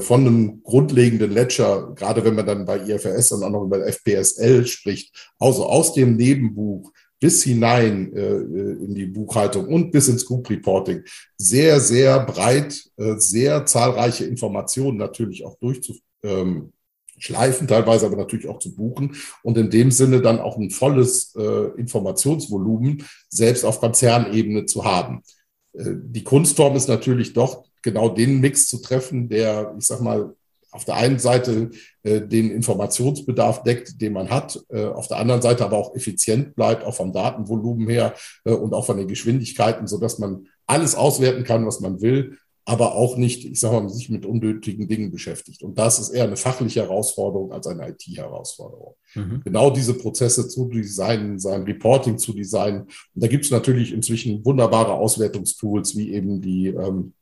von 0.00 0.26
einem 0.26 0.62
grundlegenden 0.62 1.30
Ledger, 1.30 1.94
gerade 1.94 2.22
wenn 2.24 2.34
man 2.34 2.44
dann 2.44 2.66
bei 2.66 2.78
IFRS 2.78 3.32
und 3.32 3.42
auch 3.42 3.50
noch 3.50 3.64
über 3.64 3.86
FPSL 3.86 4.66
spricht, 4.66 5.32
also 5.38 5.64
aus 5.64 5.94
dem 5.94 6.16
Nebenbuch 6.16 6.92
bis 7.22 7.44
hinein 7.44 8.12
äh, 8.16 8.38
in 8.38 8.96
die 8.96 9.06
Buchhaltung 9.06 9.68
und 9.68 9.92
bis 9.92 10.08
ins 10.08 10.26
Group 10.26 10.50
Reporting 10.50 11.04
sehr, 11.36 11.78
sehr 11.78 12.18
breit, 12.26 12.82
äh, 12.96 13.14
sehr 13.16 13.64
zahlreiche 13.64 14.24
Informationen 14.24 14.98
natürlich 14.98 15.44
auch 15.44 15.56
durchzuschleifen, 15.60 16.02
ähm, 16.24 17.68
teilweise 17.68 18.06
aber 18.06 18.16
natürlich 18.16 18.48
auch 18.48 18.58
zu 18.58 18.74
buchen 18.74 19.14
und 19.44 19.56
in 19.56 19.70
dem 19.70 19.92
Sinne 19.92 20.20
dann 20.20 20.40
auch 20.40 20.56
ein 20.56 20.70
volles 20.70 21.32
äh, 21.36 21.70
Informationsvolumen 21.76 23.06
selbst 23.28 23.64
auf 23.64 23.78
Konzernebene 23.78 24.66
zu 24.66 24.84
haben. 24.84 25.22
Äh, 25.74 25.92
die 26.02 26.24
Kunstform 26.24 26.74
ist 26.74 26.88
natürlich 26.88 27.34
doch 27.34 27.62
genau 27.82 28.08
den 28.08 28.40
Mix 28.40 28.68
zu 28.68 28.78
treffen, 28.78 29.28
der, 29.28 29.74
ich 29.78 29.86
sag 29.86 30.00
mal, 30.00 30.34
auf 30.72 30.86
der 30.86 30.96
einen 30.96 31.18
Seite 31.18 31.70
äh, 32.02 32.22
den 32.22 32.50
Informationsbedarf 32.50 33.62
deckt, 33.62 34.00
den 34.00 34.14
man 34.14 34.30
hat, 34.30 34.58
äh, 34.70 34.86
auf 34.86 35.06
der 35.06 35.18
anderen 35.18 35.42
Seite 35.42 35.64
aber 35.64 35.76
auch 35.76 35.94
effizient 35.94 36.54
bleibt, 36.54 36.84
auch 36.84 36.94
vom 36.94 37.12
Datenvolumen 37.12 37.88
her 37.88 38.14
äh, 38.44 38.52
und 38.52 38.72
auch 38.72 38.86
von 38.86 38.96
den 38.96 39.06
Geschwindigkeiten, 39.06 39.86
so 39.86 39.98
dass 39.98 40.18
man 40.18 40.46
alles 40.66 40.94
auswerten 40.94 41.44
kann, 41.44 41.66
was 41.66 41.80
man 41.80 42.00
will, 42.00 42.38
aber 42.64 42.94
auch 42.94 43.16
nicht, 43.16 43.44
ich 43.44 43.60
sage 43.60 43.80
mal, 43.80 43.88
sich 43.88 44.08
mit 44.08 44.24
unnötigen 44.24 44.86
Dingen 44.86 45.10
beschäftigt. 45.10 45.62
Und 45.62 45.78
das 45.78 45.98
ist 45.98 46.10
eher 46.10 46.24
eine 46.24 46.36
fachliche 46.36 46.82
Herausforderung 46.82 47.52
als 47.52 47.66
eine 47.66 47.88
IT-Herausforderung. 47.88 48.94
Mhm. 49.14 49.42
Genau 49.44 49.70
diese 49.70 49.94
Prozesse 49.94 50.48
zu 50.48 50.68
designen, 50.68 51.40
sein 51.40 51.64
Reporting 51.64 52.18
zu 52.18 52.32
designen. 52.32 52.82
Und 52.82 53.22
da 53.22 53.26
gibt 53.26 53.44
es 53.44 53.50
natürlich 53.50 53.92
inzwischen 53.92 54.44
wunderbare 54.44 54.94
Auswertungstools 54.94 55.96
wie 55.96 56.12
eben 56.12 56.40
die 56.40 56.68
ähm, 56.68 57.14
äh, 57.14 57.21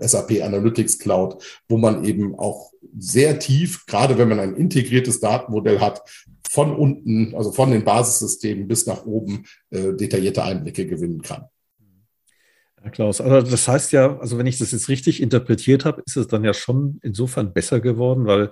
SAP 0.00 0.42
Analytics 0.42 0.98
Cloud, 0.98 1.42
wo 1.68 1.76
man 1.76 2.04
eben 2.04 2.34
auch 2.38 2.72
sehr 2.98 3.38
tief, 3.38 3.86
gerade 3.86 4.18
wenn 4.18 4.28
man 4.28 4.40
ein 4.40 4.56
integriertes 4.56 5.20
Datenmodell 5.20 5.80
hat, 5.80 6.02
von 6.48 6.74
unten, 6.74 7.34
also 7.34 7.52
von 7.52 7.70
den 7.70 7.84
Basissystemen 7.84 8.66
bis 8.66 8.86
nach 8.86 9.06
oben, 9.06 9.44
äh, 9.70 9.92
detaillierte 9.94 10.42
Einblicke 10.42 10.86
gewinnen 10.86 11.22
kann. 11.22 11.44
Herr 12.82 12.90
Klaus, 12.90 13.20
also 13.20 13.50
das 13.50 13.68
heißt 13.68 13.92
ja, 13.92 14.18
also 14.18 14.38
wenn 14.38 14.46
ich 14.46 14.58
das 14.58 14.72
jetzt 14.72 14.88
richtig 14.88 15.20
interpretiert 15.20 15.84
habe, 15.84 16.02
ist 16.06 16.16
es 16.16 16.28
dann 16.28 16.44
ja 16.44 16.54
schon 16.54 16.98
insofern 17.02 17.52
besser 17.52 17.80
geworden, 17.80 18.26
weil 18.26 18.50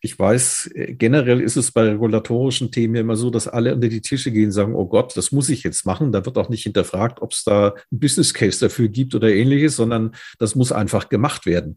ich 0.00 0.18
weiß, 0.18 0.70
äh, 0.74 0.94
generell 0.94 1.40
ist 1.40 1.56
es 1.56 1.72
bei 1.72 1.82
regulatorischen 1.82 2.70
Themen 2.70 2.94
ja 2.94 3.00
immer 3.00 3.16
so, 3.16 3.30
dass 3.30 3.48
alle 3.48 3.74
unter 3.74 3.88
die 3.88 4.00
Tische 4.00 4.30
gehen 4.30 4.46
und 4.46 4.52
sagen, 4.52 4.74
oh 4.74 4.86
Gott, 4.86 5.16
das 5.16 5.32
muss 5.32 5.48
ich 5.48 5.62
jetzt 5.62 5.86
machen. 5.86 6.12
Da 6.12 6.24
wird 6.24 6.38
auch 6.38 6.48
nicht 6.48 6.62
hinterfragt, 6.62 7.20
ob 7.20 7.32
es 7.32 7.44
da 7.44 7.74
ein 7.90 7.98
Business 7.98 8.32
Case 8.34 8.60
dafür 8.60 8.88
gibt 8.88 9.14
oder 9.14 9.28
ähnliches, 9.28 9.76
sondern 9.76 10.14
das 10.38 10.54
muss 10.54 10.72
einfach 10.72 11.08
gemacht 11.08 11.46
werden. 11.46 11.76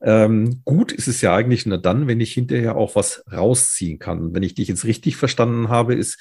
Ähm, 0.00 0.62
gut 0.64 0.92
ist 0.92 1.08
es 1.08 1.20
ja 1.20 1.34
eigentlich 1.34 1.66
nur 1.66 1.78
dann, 1.78 2.06
wenn 2.06 2.20
ich 2.20 2.32
hinterher 2.32 2.76
auch 2.76 2.94
was 2.94 3.24
rausziehen 3.32 3.98
kann. 3.98 4.34
Wenn 4.34 4.42
ich 4.42 4.54
dich 4.54 4.68
jetzt 4.68 4.84
richtig 4.84 5.16
verstanden 5.16 5.68
habe, 5.68 5.94
ist, 5.94 6.18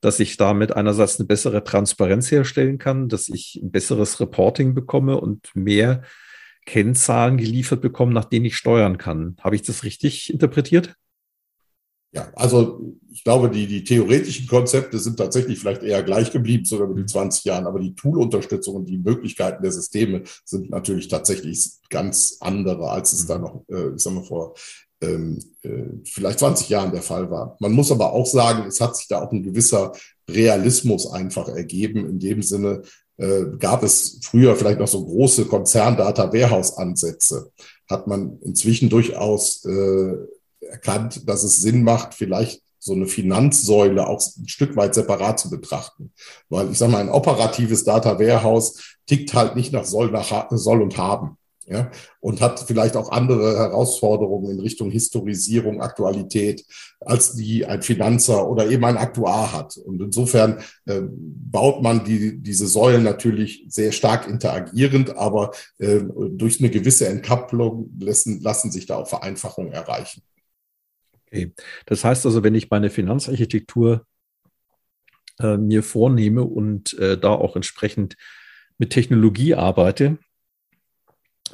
dass 0.00 0.20
ich 0.20 0.36
damit 0.36 0.74
einerseits 0.74 1.18
eine 1.18 1.26
bessere 1.26 1.64
Transparenz 1.64 2.30
herstellen 2.30 2.78
kann, 2.78 3.08
dass 3.08 3.28
ich 3.28 3.60
ein 3.62 3.70
besseres 3.70 4.20
Reporting 4.20 4.74
bekomme 4.74 5.20
und 5.20 5.50
mehr 5.54 6.02
Kennzahlen 6.66 7.36
geliefert 7.36 7.80
bekomme, 7.80 8.12
nach 8.12 8.26
denen 8.26 8.46
ich 8.46 8.56
steuern 8.56 8.98
kann. 8.98 9.36
Habe 9.40 9.56
ich 9.56 9.62
das 9.62 9.84
richtig 9.84 10.32
interpretiert? 10.32 10.94
Ja, 12.12 12.30
also 12.34 12.96
ich 13.10 13.22
glaube, 13.22 13.50
die, 13.50 13.66
die 13.66 13.84
theoretischen 13.84 14.46
Konzepte 14.46 14.98
sind 14.98 15.18
tatsächlich 15.18 15.58
vielleicht 15.58 15.82
eher 15.82 16.02
gleich 16.02 16.30
geblieben, 16.30 16.64
sogar 16.64 16.88
mit 16.88 17.10
20 17.10 17.44
Jahren, 17.44 17.66
aber 17.66 17.80
die 17.80 17.94
Tool-Unterstützung 17.94 18.76
und 18.76 18.86
die 18.86 18.96
Möglichkeiten 18.96 19.62
der 19.62 19.72
Systeme 19.72 20.22
sind 20.44 20.70
natürlich 20.70 21.08
tatsächlich 21.08 21.70
ganz 21.90 22.38
andere, 22.40 22.90
als 22.90 23.12
es 23.12 23.26
da 23.26 23.38
noch, 23.38 23.62
äh, 23.68 23.94
ich 23.94 24.02
sag 24.02 24.14
mal, 24.14 24.24
vor 24.24 24.54
ähm, 25.00 25.38
äh, 25.62 25.84
vielleicht 26.04 26.38
20 26.38 26.70
Jahren 26.70 26.92
der 26.92 27.02
Fall 27.02 27.30
war. 27.30 27.56
Man 27.60 27.72
muss 27.72 27.92
aber 27.92 28.12
auch 28.12 28.26
sagen, 28.26 28.66
es 28.66 28.80
hat 28.80 28.96
sich 28.96 29.08
da 29.08 29.22
auch 29.22 29.30
ein 29.30 29.42
gewisser 29.42 29.92
Realismus 30.28 31.10
einfach 31.10 31.48
ergeben. 31.48 32.08
In 32.08 32.18
dem 32.18 32.42
Sinne 32.42 32.82
äh, 33.18 33.44
gab 33.58 33.82
es 33.82 34.20
früher 34.22 34.56
vielleicht 34.56 34.78
noch 34.78 34.88
so 34.88 35.04
große 35.04 35.44
Konzern-Data-Warehouse-Ansätze. 35.44 37.52
Hat 37.88 38.06
man 38.06 38.38
inzwischen 38.40 38.88
durchaus 38.88 39.64
äh, 39.64 40.14
erkannt, 40.60 41.28
dass 41.28 41.42
es 41.42 41.60
Sinn 41.60 41.82
macht, 41.82 42.14
vielleicht 42.14 42.62
so 42.78 42.92
eine 42.92 43.06
Finanzsäule 43.06 44.06
auch 44.06 44.22
ein 44.38 44.48
Stück 44.48 44.76
weit 44.76 44.94
separat 44.94 45.40
zu 45.40 45.50
betrachten. 45.50 46.12
Weil 46.48 46.70
ich 46.70 46.78
sage 46.78 46.92
mal, 46.92 47.00
ein 47.00 47.08
operatives 47.08 47.84
Data 47.84 48.18
Warehouse 48.18 48.96
tickt 49.06 49.34
halt 49.34 49.56
nicht 49.56 49.72
nach 49.72 49.84
soll, 49.84 50.10
nach 50.10 50.46
soll 50.50 50.82
und 50.82 50.96
haben. 50.96 51.36
Ja, 51.70 51.90
und 52.20 52.40
hat 52.40 52.60
vielleicht 52.60 52.96
auch 52.96 53.10
andere 53.10 53.58
Herausforderungen 53.58 54.52
in 54.52 54.60
Richtung 54.60 54.90
Historisierung, 54.90 55.82
Aktualität, 55.82 56.64
als 56.98 57.34
die 57.34 57.66
ein 57.66 57.82
Finanzer 57.82 58.48
oder 58.48 58.70
eben 58.70 58.86
ein 58.86 58.96
Aktuar 58.96 59.52
hat. 59.52 59.76
Und 59.76 60.00
insofern 60.00 60.62
äh, 60.86 61.02
baut 61.02 61.82
man 61.82 62.04
die, 62.04 62.38
diese 62.38 62.66
Säulen 62.66 63.02
natürlich 63.02 63.66
sehr 63.68 63.92
stark 63.92 64.26
interagierend, 64.26 65.18
aber 65.18 65.50
äh, 65.78 66.00
durch 66.30 66.58
eine 66.58 66.70
gewisse 66.70 67.06
Entkopplung 67.06 67.90
lassen, 68.00 68.40
lassen 68.40 68.72
sich 68.72 68.86
da 68.86 68.96
auch 68.96 69.08
Vereinfachungen 69.08 69.72
erreichen. 69.72 70.22
Okay. 71.30 71.52
Das 71.86 72.04
heißt 72.04 72.24
also, 72.26 72.42
wenn 72.42 72.54
ich 72.54 72.70
meine 72.70 72.90
Finanzarchitektur 72.90 74.06
äh, 75.40 75.56
mir 75.56 75.82
vornehme 75.82 76.42
und 76.42 76.94
äh, 76.98 77.18
da 77.18 77.30
auch 77.30 77.54
entsprechend 77.54 78.16
mit 78.78 78.90
Technologie 78.90 79.54
arbeite, 79.54 80.18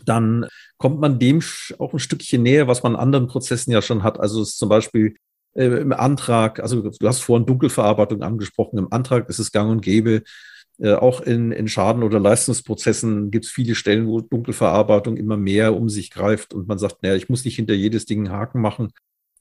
dann 0.05 0.47
kommt 0.79 1.01
man 1.01 1.19
dem 1.19 1.41
auch 1.79 1.93
ein 1.93 1.99
Stückchen 1.99 2.43
näher, 2.43 2.69
was 2.69 2.83
man 2.83 2.93
in 2.93 2.99
anderen 2.99 3.27
Prozessen 3.27 3.73
ja 3.73 3.83
schon 3.83 4.03
hat. 4.03 4.21
Also 4.21 4.45
zum 4.45 4.69
Beispiel 4.69 5.17
äh, 5.55 5.67
im 5.67 5.93
Antrag, 5.93 6.61
also 6.61 6.83
du 6.83 7.09
hast 7.09 7.21
vorhin 7.21 7.47
Dunkelverarbeitung 7.47 8.23
angesprochen, 8.23 8.79
im 8.79 8.93
Antrag 8.93 9.29
ist 9.29 9.39
es 9.39 9.51
gang 9.51 9.71
und 9.71 9.81
gäbe, 9.81 10.23
äh, 10.79 10.95
auch 10.95 11.21
in, 11.21 11.53
in 11.53 11.69
Schaden- 11.69 12.03
oder 12.03 12.21
Leistungsprozessen 12.21 13.31
gibt 13.31 13.47
es 13.47 13.51
viele 13.51 13.75
Stellen, 13.75 14.07
wo 14.07 14.21
Dunkelverarbeitung 14.21 15.17
immer 15.17 15.37
mehr 15.37 15.75
um 15.75 15.89
sich 15.89 16.11
greift 16.11 16.55
und 16.55 16.69
man 16.69 16.79
sagt, 16.79 17.03
naja, 17.03 17.15
ich 17.17 17.29
muss 17.29 17.45
nicht 17.45 17.57
hinter 17.57 17.75
jedes 17.75 18.07
Ding 18.07 18.27
einen 18.27 18.37
Haken 18.37 18.61
machen, 18.61 18.93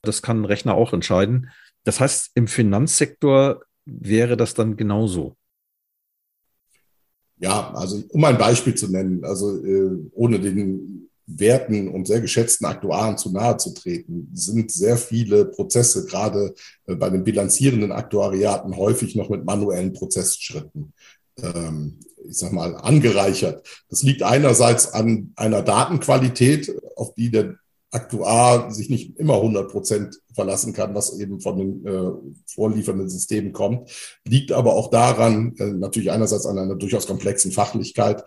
das 0.04 0.22
kann 0.22 0.42
ein 0.42 0.44
Rechner 0.44 0.74
auch 0.74 0.92
entscheiden. 0.92 1.50
Das 1.84 2.00
heißt, 2.00 2.30
im 2.34 2.46
Finanzsektor 2.46 3.62
wäre 3.84 4.36
das 4.36 4.54
dann 4.54 4.76
genauso. 4.76 5.36
Ja, 7.38 7.72
also 7.74 8.02
um 8.08 8.24
ein 8.24 8.38
Beispiel 8.38 8.74
zu 8.74 8.90
nennen, 8.90 9.24
also 9.24 9.64
äh, 9.64 9.90
ohne 10.12 10.38
den 10.38 11.10
werten 11.26 11.88
und 11.88 12.06
sehr 12.06 12.20
geschätzten 12.20 12.66
Aktuaren 12.66 13.18
zu 13.18 13.32
nahe 13.32 13.56
zu 13.56 13.74
treten, 13.74 14.30
sind 14.34 14.70
sehr 14.70 14.96
viele 14.96 15.46
Prozesse, 15.46 16.06
gerade 16.06 16.54
äh, 16.86 16.94
bei 16.94 17.10
den 17.10 17.24
bilanzierenden 17.24 17.92
Aktuariaten, 17.92 18.76
häufig 18.76 19.16
noch 19.16 19.30
mit 19.30 19.44
manuellen 19.44 19.92
Prozessschritten 19.92 20.92
ähm, 21.42 21.98
ich 22.26 22.38
sag 22.38 22.52
mal, 22.52 22.74
angereichert. 22.76 23.66
Das 23.88 24.02
liegt 24.02 24.22
einerseits 24.22 24.92
an 24.92 25.32
einer 25.36 25.62
Datenqualität, 25.62 26.72
auf 26.96 27.14
die 27.14 27.30
der 27.30 27.56
Aktuar 27.94 28.72
sich 28.72 28.90
nicht 28.90 29.16
immer 29.18 29.34
100 29.34 29.70
Prozent 29.70 30.20
verlassen 30.34 30.72
kann, 30.72 30.94
was 30.94 31.16
eben 31.18 31.40
von 31.40 31.56
den 31.56 31.86
äh, 31.86 32.10
vorliefernden 32.46 33.08
Systemen 33.08 33.52
kommt, 33.52 33.88
liegt 34.26 34.50
aber 34.50 34.74
auch 34.74 34.90
daran, 34.90 35.54
äh, 35.58 35.66
natürlich 35.66 36.10
einerseits 36.10 36.44
an 36.44 36.58
einer 36.58 36.74
durchaus 36.74 37.06
komplexen 37.06 37.52
Fachlichkeit, 37.52 38.24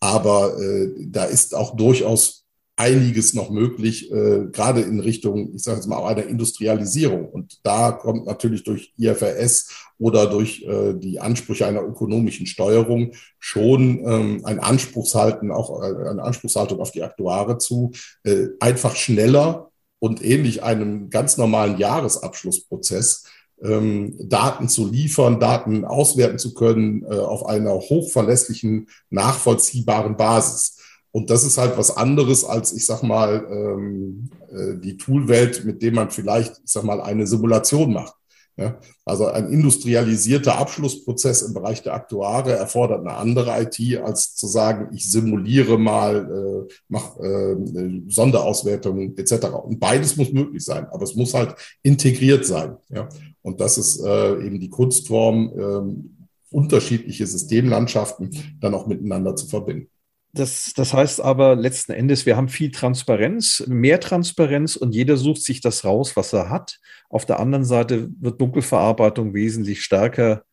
aber 0.00 0.58
äh, 0.58 0.88
da 0.98 1.24
ist 1.24 1.54
auch 1.54 1.76
durchaus 1.76 2.43
einiges 2.76 3.34
noch 3.34 3.50
möglich, 3.50 4.10
äh, 4.10 4.46
gerade 4.50 4.80
in 4.80 4.98
Richtung, 4.98 5.54
ich 5.54 5.62
sage 5.62 5.76
jetzt 5.76 5.86
mal, 5.86 6.04
einer 6.04 6.26
Industrialisierung. 6.26 7.28
Und 7.28 7.60
da 7.62 7.92
kommt 7.92 8.26
natürlich 8.26 8.64
durch 8.64 8.92
IFRS 8.98 9.68
oder 9.98 10.26
durch 10.26 10.64
äh, 10.64 10.94
die 10.94 11.20
Ansprüche 11.20 11.66
einer 11.66 11.82
ökonomischen 11.82 12.46
Steuerung 12.46 13.12
schon 13.38 14.02
ähm, 14.04 14.40
ein 14.44 14.58
Anspruchshalten, 14.58 15.52
auch 15.52 15.82
äh, 15.82 16.08
eine 16.08 16.22
Anspruchshaltung 16.22 16.80
auf 16.80 16.90
die 16.90 17.02
Aktuare 17.02 17.58
zu, 17.58 17.92
äh, 18.24 18.48
einfach 18.58 18.96
schneller 18.96 19.70
und 20.00 20.24
ähnlich 20.24 20.62
einem 20.64 21.10
ganz 21.10 21.36
normalen 21.36 21.78
Jahresabschlussprozess 21.78 23.24
ähm, 23.62 24.16
Daten 24.18 24.68
zu 24.68 24.90
liefern, 24.90 25.38
Daten 25.38 25.84
auswerten 25.84 26.38
zu 26.38 26.54
können 26.54 27.04
äh, 27.04 27.14
auf 27.16 27.46
einer 27.46 27.74
hochverlässlichen, 27.74 28.88
nachvollziehbaren 29.10 30.16
Basis. 30.16 30.78
Und 31.14 31.30
das 31.30 31.44
ist 31.44 31.58
halt 31.58 31.78
was 31.78 31.96
anderes 31.96 32.44
als, 32.44 32.72
ich 32.72 32.84
sag 32.86 33.04
mal, 33.04 33.46
ähm, 33.48 34.30
äh, 34.50 34.76
die 34.80 34.96
Toolwelt, 34.96 35.64
mit 35.64 35.80
dem 35.80 35.94
man 35.94 36.10
vielleicht, 36.10 36.60
ich 36.64 36.72
sag 36.72 36.82
mal, 36.82 37.00
eine 37.00 37.24
Simulation 37.24 37.92
macht. 37.92 38.14
Ja? 38.56 38.80
Also 39.04 39.26
ein 39.26 39.48
industrialisierter 39.48 40.58
Abschlussprozess 40.58 41.42
im 41.42 41.54
Bereich 41.54 41.84
der 41.84 41.94
Aktuare 41.94 42.54
erfordert 42.54 43.06
eine 43.06 43.14
andere 43.16 43.62
IT, 43.62 44.02
als 44.02 44.34
zu 44.34 44.48
sagen, 44.48 44.88
ich 44.92 45.08
simuliere 45.08 45.78
mal, 45.78 46.66
äh, 46.68 46.74
mache 46.88 47.22
äh, 47.22 48.02
Sonderauswertungen 48.08 49.16
etc. 49.16 49.46
Und 49.62 49.78
beides 49.78 50.16
muss 50.16 50.32
möglich 50.32 50.64
sein, 50.64 50.88
aber 50.90 51.04
es 51.04 51.14
muss 51.14 51.32
halt 51.32 51.54
integriert 51.84 52.44
sein. 52.44 52.76
Ja? 52.88 53.08
Und 53.40 53.60
das 53.60 53.78
ist 53.78 54.00
äh, 54.04 54.44
eben 54.44 54.58
die 54.58 54.70
Kunstform, 54.70 55.52
äh, 55.56 56.54
unterschiedliche 56.54 57.28
Systemlandschaften 57.28 58.58
dann 58.60 58.74
auch 58.74 58.88
miteinander 58.88 59.36
zu 59.36 59.46
verbinden. 59.46 59.88
Das, 60.34 60.72
das 60.74 60.92
heißt 60.92 61.20
aber 61.20 61.54
letzten 61.54 61.92
Endes, 61.92 62.26
wir 62.26 62.36
haben 62.36 62.48
viel 62.48 62.72
Transparenz, 62.72 63.62
mehr 63.68 64.00
Transparenz 64.00 64.74
und 64.74 64.92
jeder 64.92 65.16
sucht 65.16 65.42
sich 65.42 65.60
das 65.60 65.84
raus, 65.84 66.16
was 66.16 66.32
er 66.32 66.50
hat. 66.50 66.80
Auf 67.08 67.24
der 67.24 67.38
anderen 67.38 67.64
Seite 67.64 68.08
wird 68.20 68.40
Dunkelverarbeitung 68.40 69.32
wesentlich 69.32 69.84
stärker 69.84 70.44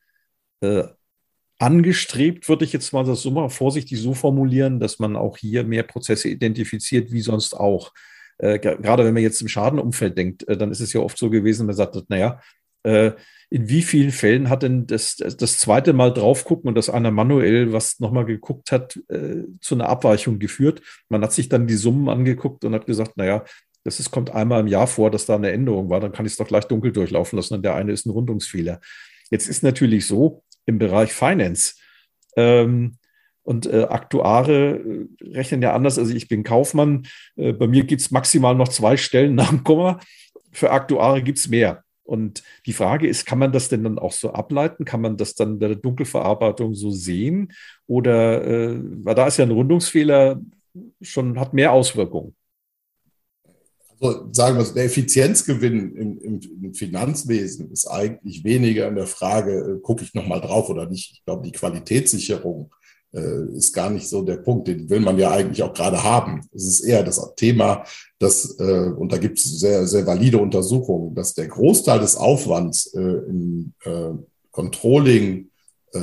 äh, 0.61 0.83
angestrebt, 1.57 2.47
würde 2.47 2.63
ich 2.63 2.73
jetzt 2.73 2.93
mal 2.93 3.05
das 3.05 3.23
so 3.23 3.31
mal 3.31 3.49
vorsichtig 3.49 3.99
so 3.99 4.13
formulieren, 4.13 4.79
dass 4.79 4.99
man 4.99 5.15
auch 5.15 5.37
hier 5.37 5.63
mehr 5.63 5.83
Prozesse 5.83 6.29
identifiziert, 6.29 7.11
wie 7.11 7.21
sonst 7.21 7.55
auch. 7.55 7.91
Äh, 8.37 8.59
gerade 8.59 9.03
wenn 9.03 9.15
man 9.15 9.23
jetzt 9.23 9.41
im 9.41 9.47
Schadenumfeld 9.47 10.15
denkt, 10.15 10.47
äh, 10.47 10.57
dann 10.57 10.71
ist 10.71 10.79
es 10.79 10.93
ja 10.93 11.01
oft 11.01 11.17
so 11.17 11.31
gewesen, 11.31 11.65
man 11.65 11.75
sagt, 11.75 11.95
naja, 12.07 12.39
äh, 12.83 13.11
in 13.49 13.67
wie 13.67 13.81
vielen 13.81 14.11
Fällen 14.11 14.49
hat 14.49 14.63
denn 14.63 14.87
das, 14.87 15.17
das 15.17 15.57
zweite 15.57 15.93
Mal 15.93 16.13
drauf 16.13 16.45
gucken 16.45 16.69
und 16.69 16.75
dass 16.75 16.89
einer 16.89 17.11
manuell 17.11 17.73
was 17.73 17.99
nochmal 17.99 18.25
geguckt 18.25 18.71
hat, 18.71 18.97
äh, 19.09 19.43
zu 19.59 19.75
einer 19.75 19.89
Abweichung 19.89 20.39
geführt? 20.39 20.81
Man 21.09 21.21
hat 21.21 21.33
sich 21.33 21.49
dann 21.49 21.67
die 21.67 21.75
Summen 21.75 22.07
angeguckt 22.07 22.63
und 22.63 22.73
hat 22.73 22.85
gesagt, 22.85 23.17
naja, 23.17 23.43
das 23.83 23.99
ist, 23.99 24.11
kommt 24.11 24.29
einmal 24.29 24.61
im 24.61 24.67
Jahr 24.67 24.87
vor, 24.87 25.11
dass 25.11 25.25
da 25.25 25.35
eine 25.35 25.51
Änderung 25.51 25.89
war, 25.89 25.99
dann 25.99 26.11
kann 26.11 26.25
ich 26.25 26.33
es 26.33 26.37
doch 26.37 26.47
gleich 26.47 26.65
dunkel 26.65 26.91
durchlaufen 26.91 27.35
lassen 27.37 27.55
und 27.55 27.63
der 27.63 27.75
eine 27.75 27.91
ist 27.91 28.05
ein 28.05 28.11
Rundungsfehler. 28.11 28.79
Jetzt 29.31 29.49
ist 29.49 29.63
natürlich 29.63 30.05
so, 30.05 30.43
im 30.65 30.77
Bereich 30.77 31.11
Finance, 31.11 31.73
ähm, 32.35 32.97
und 33.43 33.65
äh, 33.65 33.83
Aktuare 33.83 34.77
äh, 34.77 35.07
rechnen 35.33 35.61
ja 35.61 35.73
anders. 35.73 35.97
Also 35.97 36.13
ich 36.13 36.27
bin 36.27 36.43
Kaufmann. 36.43 37.07
Äh, 37.35 37.53
bei 37.53 37.67
mir 37.67 37.83
gibt 37.83 38.01
es 38.01 38.11
maximal 38.11 38.55
noch 38.55 38.67
zwei 38.67 38.97
Stellen 38.97 39.35
nach 39.35 39.49
dem 39.49 39.63
Komma. 39.63 39.99
Für 40.51 40.71
Aktuare 40.71 41.21
gibt 41.21 41.39
es 41.39 41.47
mehr. 41.47 41.83
Und 42.03 42.43
die 42.65 42.73
Frage 42.73 43.07
ist, 43.07 43.25
kann 43.25 43.39
man 43.39 43.51
das 43.51 43.69
denn 43.69 43.83
dann 43.83 43.99
auch 43.99 44.11
so 44.11 44.33
ableiten? 44.33 44.85
Kann 44.85 45.01
man 45.01 45.17
das 45.17 45.35
dann 45.35 45.59
bei 45.59 45.67
der 45.67 45.77
Dunkelverarbeitung 45.77 46.73
so 46.73 46.91
sehen? 46.91 47.53
Oder, 47.87 48.43
äh, 48.43 48.79
weil 49.03 49.15
da 49.15 49.27
ist 49.27 49.37
ja 49.37 49.45
ein 49.45 49.51
Rundungsfehler 49.51 50.41
schon, 51.01 51.39
hat 51.39 51.53
mehr 51.53 51.71
Auswirkungen. 51.71 52.35
Also 54.01 54.29
sagen 54.31 54.57
wir, 54.57 54.63
der 54.73 54.85
Effizienzgewinn 54.85 55.95
im, 55.95 56.17
im, 56.19 56.39
im, 56.63 56.73
Finanzwesen 56.73 57.71
ist 57.71 57.85
eigentlich 57.85 58.43
weniger 58.43 58.87
in 58.87 58.95
der 58.95 59.05
Frage, 59.05 59.77
äh, 59.77 59.79
gucke 59.79 60.03
ich 60.03 60.15
nochmal 60.15 60.41
drauf 60.41 60.69
oder 60.69 60.89
nicht. 60.89 61.11
Ich 61.11 61.25
glaube, 61.25 61.43
die 61.43 61.51
Qualitätssicherung 61.51 62.73
ist 63.13 63.73
gar 63.73 63.89
nicht 63.89 64.07
so 64.07 64.21
der 64.21 64.37
Punkt, 64.37 64.69
den 64.69 64.89
will 64.89 65.01
man 65.01 65.17
ja 65.17 65.31
eigentlich 65.31 65.61
auch 65.63 65.73
gerade 65.73 66.01
haben. 66.01 66.41
Es 66.53 66.65
ist 66.65 66.81
eher 66.81 67.03
das 67.03 67.21
Thema, 67.35 67.83
dass, 68.19 68.57
äh, 68.59 68.91
und 68.97 69.11
da 69.11 69.17
gibt 69.17 69.37
es 69.37 69.59
sehr, 69.59 69.85
sehr 69.85 70.05
valide 70.05 70.37
Untersuchungen, 70.37 71.13
dass 71.13 71.33
der 71.33 71.47
Großteil 71.47 71.99
des 71.99 72.15
Aufwands 72.15 72.93
äh, 72.93 73.01
im 73.01 73.73
äh, 73.83 74.11
Controlling 74.51 75.49
äh, 75.93 75.99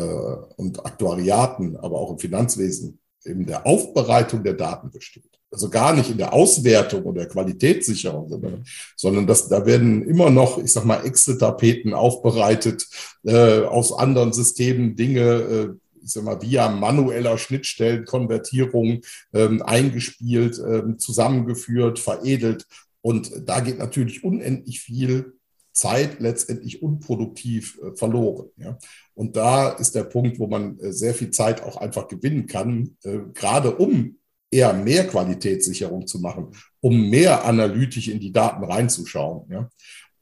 und 0.57 0.85
Aktuariaten, 0.85 1.77
aber 1.77 1.99
auch 1.99 2.13
im 2.13 2.19
Finanzwesen 2.19 2.99
in 3.25 3.47
der 3.47 3.67
Aufbereitung 3.67 4.43
der 4.43 4.55
Daten 4.55 4.91
besteht. 4.91 5.25
Also 5.51 5.71
gar 5.71 5.95
nicht 5.95 6.11
in 6.11 6.19
der 6.19 6.35
Auswertung 6.35 7.05
oder 7.05 7.23
der 7.23 7.29
Qualitätssicherung, 7.29 8.29
sondern, 8.29 8.65
sondern 8.97 9.27
das, 9.27 9.49
da 9.49 9.65
werden 9.65 10.03
immer 10.07 10.29
noch, 10.29 10.59
ich 10.59 10.73
sag 10.73 10.85
mal, 10.85 11.05
Excel-Tapeten 11.07 11.95
aufbereitet, 11.95 12.87
äh, 13.25 13.61
aus 13.63 13.93
anderen 13.93 14.35
Systemen 14.35 14.95
Dinge, 14.95 15.21
äh, 15.21 15.69
ich 16.09 16.15
sag 16.15 16.25
mal, 16.25 16.41
via 16.41 16.71
manueller 16.71 17.37
Schnittstellenkonvertierung 17.37 19.03
ähm, 19.35 19.63
eingespielt, 19.63 20.59
ähm, 20.59 20.99
zusammengeführt, 20.99 21.99
veredelt. 21.99 22.67
Und 23.03 23.31
da 23.47 23.61
geht 23.61 23.79
natürlich 23.79 24.25
unendlich 24.25 24.81
viel 24.81 25.35
Zeit 25.73 26.19
letztendlich 26.19 26.83
unproduktiv 26.83 27.79
äh, 27.83 27.95
verloren. 27.95 28.49
Ja. 28.57 28.79
Und 29.15 29.37
da 29.37 29.69
ist 29.69 29.95
der 29.95 30.05
Punkt, 30.05 30.39
wo 30.39 30.47
man 30.47 30.79
äh, 30.81 30.93
sehr 30.93 31.15
viel 31.15 31.31
Zeit 31.31 31.63
auch 31.63 31.77
einfach 31.77 32.09
gewinnen 32.09 32.47
kann, 32.47 32.97
äh, 33.05 33.19
gerade 33.35 33.77
um 33.77 34.17
eher 34.51 34.73
mehr 34.73 35.07
Qualitätssicherung 35.07 36.07
zu 36.07 36.21
machen, 36.21 36.53
um 36.81 37.11
mehr 37.11 37.45
analytisch 37.45 38.09
in 38.09 38.19
die 38.19 38.33
Daten 38.33 38.65
reinzuschauen. 38.65 39.51
Ja. 39.51 39.69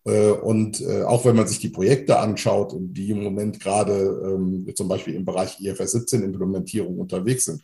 Äh, 0.06 0.30
und 0.30 0.80
äh, 0.80 1.02
auch 1.02 1.24
wenn 1.24 1.36
man 1.36 1.48
sich 1.48 1.58
die 1.58 1.68
Projekte 1.68 2.18
anschaut, 2.18 2.74
die 2.78 3.10
im 3.10 3.22
Moment 3.22 3.60
gerade 3.60 3.92
ähm, 4.24 4.70
zum 4.74 4.88
Beispiel 4.88 5.14
im 5.14 5.24
Bereich 5.24 5.60
IFRS 5.60 5.92
17 5.92 6.22
Implementierung 6.22 6.98
unterwegs 6.98 7.46
sind, 7.46 7.62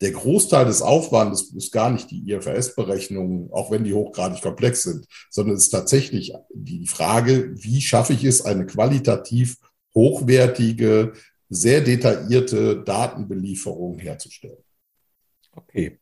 der 0.00 0.12
Großteil 0.12 0.64
des 0.64 0.80
Aufwandes 0.80 1.52
ist 1.52 1.72
gar 1.72 1.90
nicht 1.90 2.10
die 2.10 2.30
IFRS-Berechnungen, 2.30 3.52
auch 3.52 3.70
wenn 3.70 3.84
die 3.84 3.92
hochgradig 3.92 4.40
komplex 4.40 4.84
sind, 4.84 5.06
sondern 5.28 5.56
es 5.56 5.64
ist 5.64 5.70
tatsächlich 5.70 6.32
die 6.54 6.86
Frage, 6.86 7.52
wie 7.56 7.82
schaffe 7.82 8.14
ich 8.14 8.24
es, 8.24 8.42
eine 8.42 8.64
qualitativ 8.64 9.58
hochwertige, 9.94 11.12
sehr 11.50 11.82
detaillierte 11.82 12.82
Datenbelieferung 12.82 13.98
herzustellen. 13.98 14.64
Okay. 15.52 15.98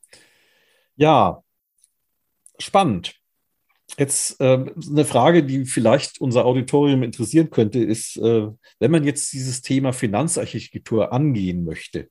Ja, 0.95 1.43
spannend. 2.59 3.18
Jetzt 3.99 4.41
äh, 4.41 4.65
eine 4.91 5.05
Frage, 5.05 5.43
die 5.43 5.65
vielleicht 5.65 6.21
unser 6.21 6.45
Auditorium 6.45 7.03
interessieren 7.03 7.51
könnte, 7.51 7.81
ist, 7.81 8.17
äh, 8.17 8.47
wenn 8.79 8.91
man 8.93 9.03
jetzt 9.03 9.33
dieses 9.33 9.61
Thema 9.61 9.93
Finanzarchitektur 9.93 11.13
angehen 11.13 11.65
möchte, 11.65 12.09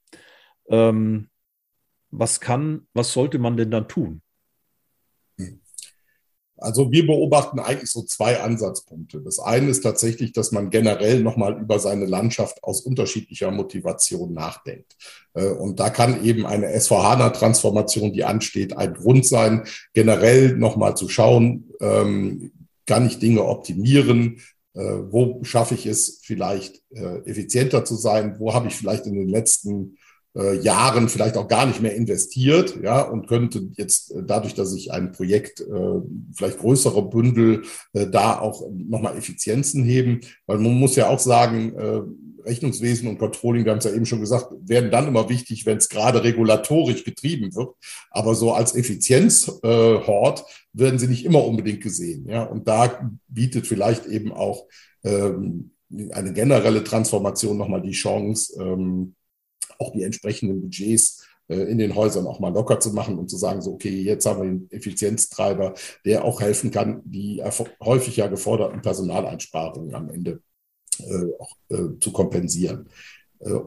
ähm, 0.67 1.29
was 2.11 2.41
kann, 2.41 2.87
was 2.93 3.13
sollte 3.13 3.39
man 3.39 3.55
denn 3.55 3.71
dann 3.71 3.87
tun? 3.87 4.21
Also 6.57 6.91
wir 6.91 7.05
beobachten 7.05 7.59
eigentlich 7.59 7.91
so 7.91 8.03
zwei 8.03 8.39
Ansatzpunkte. 8.39 9.21
Das 9.21 9.39
eine 9.39 9.69
ist 9.69 9.81
tatsächlich, 9.81 10.33
dass 10.33 10.51
man 10.51 10.69
generell 10.69 11.21
nochmal 11.21 11.59
über 11.59 11.79
seine 11.79 12.05
Landschaft 12.05 12.63
aus 12.63 12.81
unterschiedlicher 12.81 13.51
Motivation 13.51 14.33
nachdenkt. 14.33 14.95
Äh, 15.33 15.47
und 15.47 15.79
da 15.79 15.89
kann 15.89 16.23
eben 16.23 16.45
eine 16.45 16.67
SVH-Transformation, 16.79 18.13
die 18.13 18.23
ansteht, 18.23 18.75
ein 18.75 18.93
Grund 18.93 19.25
sein, 19.25 19.63
generell 19.93 20.55
nochmal 20.55 20.97
zu 20.97 21.09
schauen, 21.09 21.71
ähm, 21.79 22.51
kann 22.85 23.05
ich 23.05 23.19
Dinge 23.19 23.43
optimieren, 23.43 24.41
äh, 24.73 24.79
wo 25.09 25.43
schaffe 25.43 25.75
ich 25.75 25.85
es 25.85 26.21
vielleicht 26.23 26.81
äh, 26.91 27.19
effizienter 27.25 27.85
zu 27.85 27.95
sein, 27.95 28.39
wo 28.39 28.53
habe 28.53 28.67
ich 28.67 28.75
vielleicht 28.75 29.05
in 29.05 29.15
den 29.15 29.27
letzten 29.29 29.97
äh, 30.37 30.59
Jahren 30.59 31.09
vielleicht 31.09 31.35
auch 31.37 31.47
gar 31.47 31.65
nicht 31.65 31.81
mehr 31.81 31.95
investiert, 31.95 32.77
ja, 32.83 33.01
und 33.01 33.27
könnte 33.27 33.69
jetzt 33.73 34.11
äh, 34.11 34.23
dadurch, 34.25 34.53
dass 34.53 34.73
ich 34.73 34.91
ein 34.91 35.11
Projekt, 35.11 35.61
äh, 35.61 36.01
vielleicht 36.33 36.59
größere 36.59 37.09
Bündel, 37.09 37.63
äh, 37.93 38.07
da 38.07 38.39
auch 38.39 38.63
nochmal 38.71 39.17
Effizienzen 39.17 39.83
heben, 39.83 40.21
weil 40.45 40.59
man 40.59 40.73
muss 40.73 40.95
ja 40.95 41.09
auch 41.09 41.19
sagen, 41.19 41.73
äh, 41.75 42.01
Rechnungswesen 42.47 43.09
und 43.09 43.17
Controlling, 43.17 43.65
wir 43.65 43.71
haben 43.71 43.79
es 43.79 43.85
ja 43.85 43.93
eben 43.93 44.05
schon 44.05 44.21
gesagt, 44.21 44.53
werden 44.61 44.89
dann 44.89 45.07
immer 45.07 45.27
wichtig, 45.29 45.65
wenn 45.65 45.77
es 45.77 45.89
gerade 45.89 46.23
regulatorisch 46.23 47.03
getrieben 47.03 47.53
wird. 47.53 47.75
Aber 48.09 48.35
so 48.35 48.53
als 48.53 48.73
Effizienzhort 48.75 50.39
äh, 50.39 50.43
werden 50.73 50.99
sie 50.99 51.07
nicht 51.07 51.25
immer 51.25 51.43
unbedingt 51.43 51.81
gesehen. 51.81 52.25
Ja? 52.29 52.43
Und 52.43 52.67
da 52.67 53.11
bietet 53.27 53.67
vielleicht 53.67 54.05
eben 54.05 54.31
auch 54.31 54.65
ähm, 55.03 55.71
eine 56.11 56.31
generelle 56.31 56.83
Transformation 56.83 57.57
nochmal 57.57 57.81
die 57.81 57.91
Chance, 57.91 58.61
ähm, 58.61 59.15
auch 59.79 59.91
die 59.91 60.03
entsprechenden 60.03 60.61
Budgets 60.61 61.27
äh, 61.47 61.55
in 61.55 61.77
den 61.77 61.95
Häusern 61.95 62.27
auch 62.27 62.39
mal 62.39 62.53
locker 62.53 62.79
zu 62.79 62.91
machen 62.91 63.17
und 63.17 63.29
zu 63.29 63.37
sagen, 63.37 63.61
so, 63.61 63.73
okay, 63.73 64.01
jetzt 64.01 64.25
haben 64.25 64.41
wir 64.41 64.49
einen 64.49 64.71
Effizienztreiber, 64.71 65.73
der 66.05 66.25
auch 66.25 66.41
helfen 66.41 66.71
kann, 66.71 67.01
die 67.05 67.41
häufig 67.81 68.17
ja 68.17 68.27
geforderten 68.27 68.81
Personaleinsparungen 68.81 69.95
am 69.95 70.09
Ende 70.09 70.41
äh, 70.99 71.25
auch 71.39 71.55
äh, 71.69 71.99
zu 71.99 72.11
kompensieren. 72.11 72.89
Äh, 73.39 73.59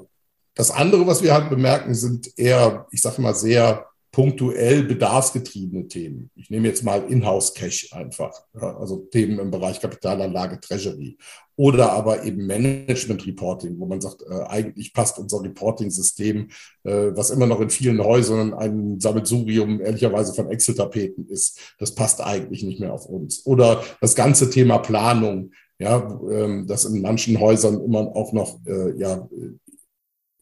das 0.54 0.70
andere, 0.70 1.06
was 1.06 1.22
wir 1.22 1.32
halt 1.32 1.48
bemerken, 1.48 1.94
sind 1.94 2.37
eher, 2.37 2.87
ich 2.90 3.00
sage 3.00 3.22
mal, 3.22 3.35
sehr 3.35 3.87
punktuell 4.12 4.83
bedarfsgetriebene 4.83 5.87
Themen. 5.87 6.31
Ich 6.35 6.51
nehme 6.51 6.66
jetzt 6.66 6.83
mal 6.83 7.05
Inhouse-Cash 7.09 7.92
einfach, 7.92 8.33
also 8.55 8.96
Themen 9.11 9.38
im 9.38 9.51
Bereich 9.51 9.81
Kapitalanlage, 9.81 10.59
Treasury 10.61 11.16
oder 11.61 11.92
aber 11.92 12.25
eben 12.25 12.46
Management-Reporting, 12.46 13.79
wo 13.79 13.85
man 13.85 14.01
sagt, 14.01 14.23
äh, 14.23 14.42
eigentlich 14.49 14.94
passt 14.94 15.18
unser 15.18 15.42
Reporting-System, 15.42 16.49
äh, 16.85 17.11
was 17.14 17.29
immer 17.29 17.46
noch 17.46 17.61
in 17.61 17.68
vielen 17.68 18.03
Häusern 18.03 18.55
ein 18.55 18.99
Sammelsurium 18.99 19.81
ehrlicherweise 19.81 20.33
von 20.33 20.49
Excel-Tapeten 20.49 21.29
ist, 21.29 21.75
das 21.79 21.94
passt 21.94 22.23
eigentlich 22.23 22.62
nicht 22.62 22.81
mehr 22.81 22.94
auf 22.94 23.05
uns. 23.05 23.44
Oder 23.44 23.85
das 24.01 24.14
ganze 24.14 24.49
Thema 24.49 24.79
Planung, 24.79 25.53
ja, 25.79 26.18
ähm, 26.31 26.66
das 26.66 26.87
in 26.87 27.03
manchen 27.03 27.38
Häusern 27.38 27.81
immer 27.85 28.16
auch 28.16 28.33
noch 28.33 28.59
äh, 28.66 28.99
ja, 28.99 29.29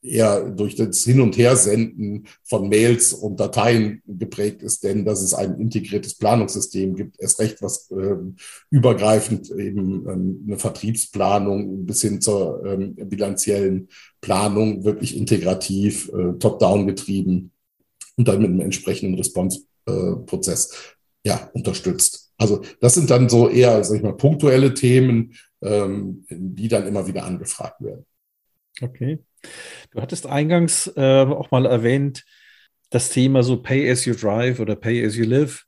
eher 0.03 0.51
durch 0.51 0.77
das 0.77 1.03
Hin- 1.03 1.21
und 1.21 1.37
Hersenden 1.37 2.27
von 2.45 2.69
Mails 2.69 3.13
und 3.13 3.41
Dateien 3.41 4.03
geprägt 4.07 4.63
ist, 4.63 4.85
denn 4.85 5.05
dass 5.05 5.23
es 5.23 5.35
ein 5.35 5.59
integriertes 5.61 6.15
Planungssystem 6.15 6.95
gibt, 6.95 7.21
erst 7.21 7.41
recht 7.41 7.63
was 7.63 7.91
äh, 7.91 8.17
übergreifend 8.71 9.51
eben 9.51 10.09
ähm, 10.09 10.45
eine 10.47 10.59
Vertriebsplanung 10.59 11.85
bis 11.85 12.03
hin 12.03 12.21
zur 12.21 12.65
ähm, 12.65 12.95
bilanziellen 12.95 13.89
Planung 14.21 14.85
wirklich 14.85 15.17
integrativ, 15.17 16.11
äh, 16.13 16.39
top-down 16.39 16.87
getrieben 16.87 17.51
und 18.17 18.29
dann 18.29 18.41
mit 18.41 18.51
einem 18.51 18.61
entsprechenden 18.61 19.15
Response-Prozess 19.15 20.73
äh, 20.73 21.29
ja, 21.29 21.51
unterstützt. 21.53 22.33
Also 22.39 22.63
das 22.81 22.95
sind 22.95 23.11
dann 23.11 23.29
so 23.29 23.49
eher, 23.49 23.83
sag 23.83 23.97
ich 23.97 24.03
mal, 24.03 24.17
punktuelle 24.17 24.75
Themen, 24.75 25.35
ähm, 25.61 26.25
die 26.31 26.69
dann 26.69 26.87
immer 26.87 27.07
wieder 27.07 27.25
angefragt 27.25 27.81
werden. 27.81 28.07
Okay. 28.81 29.19
Du 29.91 30.01
hattest 30.01 30.27
eingangs 30.27 30.87
äh, 30.97 31.25
auch 31.25 31.51
mal 31.51 31.67
erwähnt, 31.67 32.25
das 32.91 33.11
Thema 33.11 33.43
so 33.43 33.63
Pay 33.63 33.91
as 33.91 34.05
you 34.05 34.15
drive 34.15 34.61
oder 34.61 34.77
Pay 34.77 35.05
as 35.05 35.17
you 35.17 35.25
live. 35.25 35.65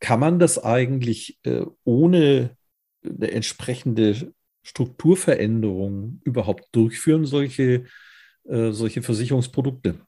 Kann 0.00 0.20
man 0.20 0.38
das 0.38 0.62
eigentlich 0.62 1.38
äh, 1.44 1.64
ohne 1.84 2.56
eine 3.04 3.30
entsprechende 3.30 4.32
Strukturveränderung 4.62 6.20
überhaupt 6.24 6.68
durchführen, 6.72 7.24
solche, 7.24 7.84
äh, 8.44 8.72
solche 8.72 9.02
Versicherungsprodukte? 9.02 10.00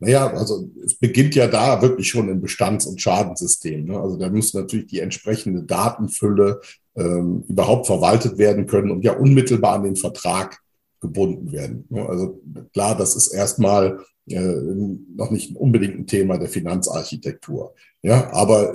Naja, 0.00 0.28
also 0.32 0.70
es 0.82 0.98
beginnt 0.98 1.34
ja 1.34 1.46
da 1.46 1.80
wirklich 1.82 2.08
schon 2.08 2.28
im 2.30 2.40
Bestands- 2.40 2.86
und 2.86 3.00
Schadensystem. 3.00 3.84
Ne? 3.84 4.00
Also 4.00 4.16
da 4.16 4.30
muss 4.30 4.54
natürlich 4.54 4.86
die 4.86 5.00
entsprechende 5.00 5.62
Datenfülle 5.62 6.60
ähm, 7.00 7.44
überhaupt 7.48 7.86
verwaltet 7.86 8.38
werden 8.38 8.66
können 8.66 8.90
und 8.90 9.04
ja 9.04 9.16
unmittelbar 9.16 9.74
an 9.76 9.84
den 9.84 9.96
Vertrag 9.96 10.60
gebunden 11.00 11.50
werden. 11.50 11.88
Also 11.94 12.40
klar, 12.72 12.96
das 12.96 13.16
ist 13.16 13.28
erstmal 13.28 14.00
äh, 14.28 14.38
noch 14.38 15.30
nicht 15.30 15.56
unbedingt 15.56 15.98
ein 15.98 16.06
Thema 16.06 16.36
der 16.38 16.48
Finanzarchitektur. 16.48 17.74
Ja, 18.02 18.32
aber 18.32 18.74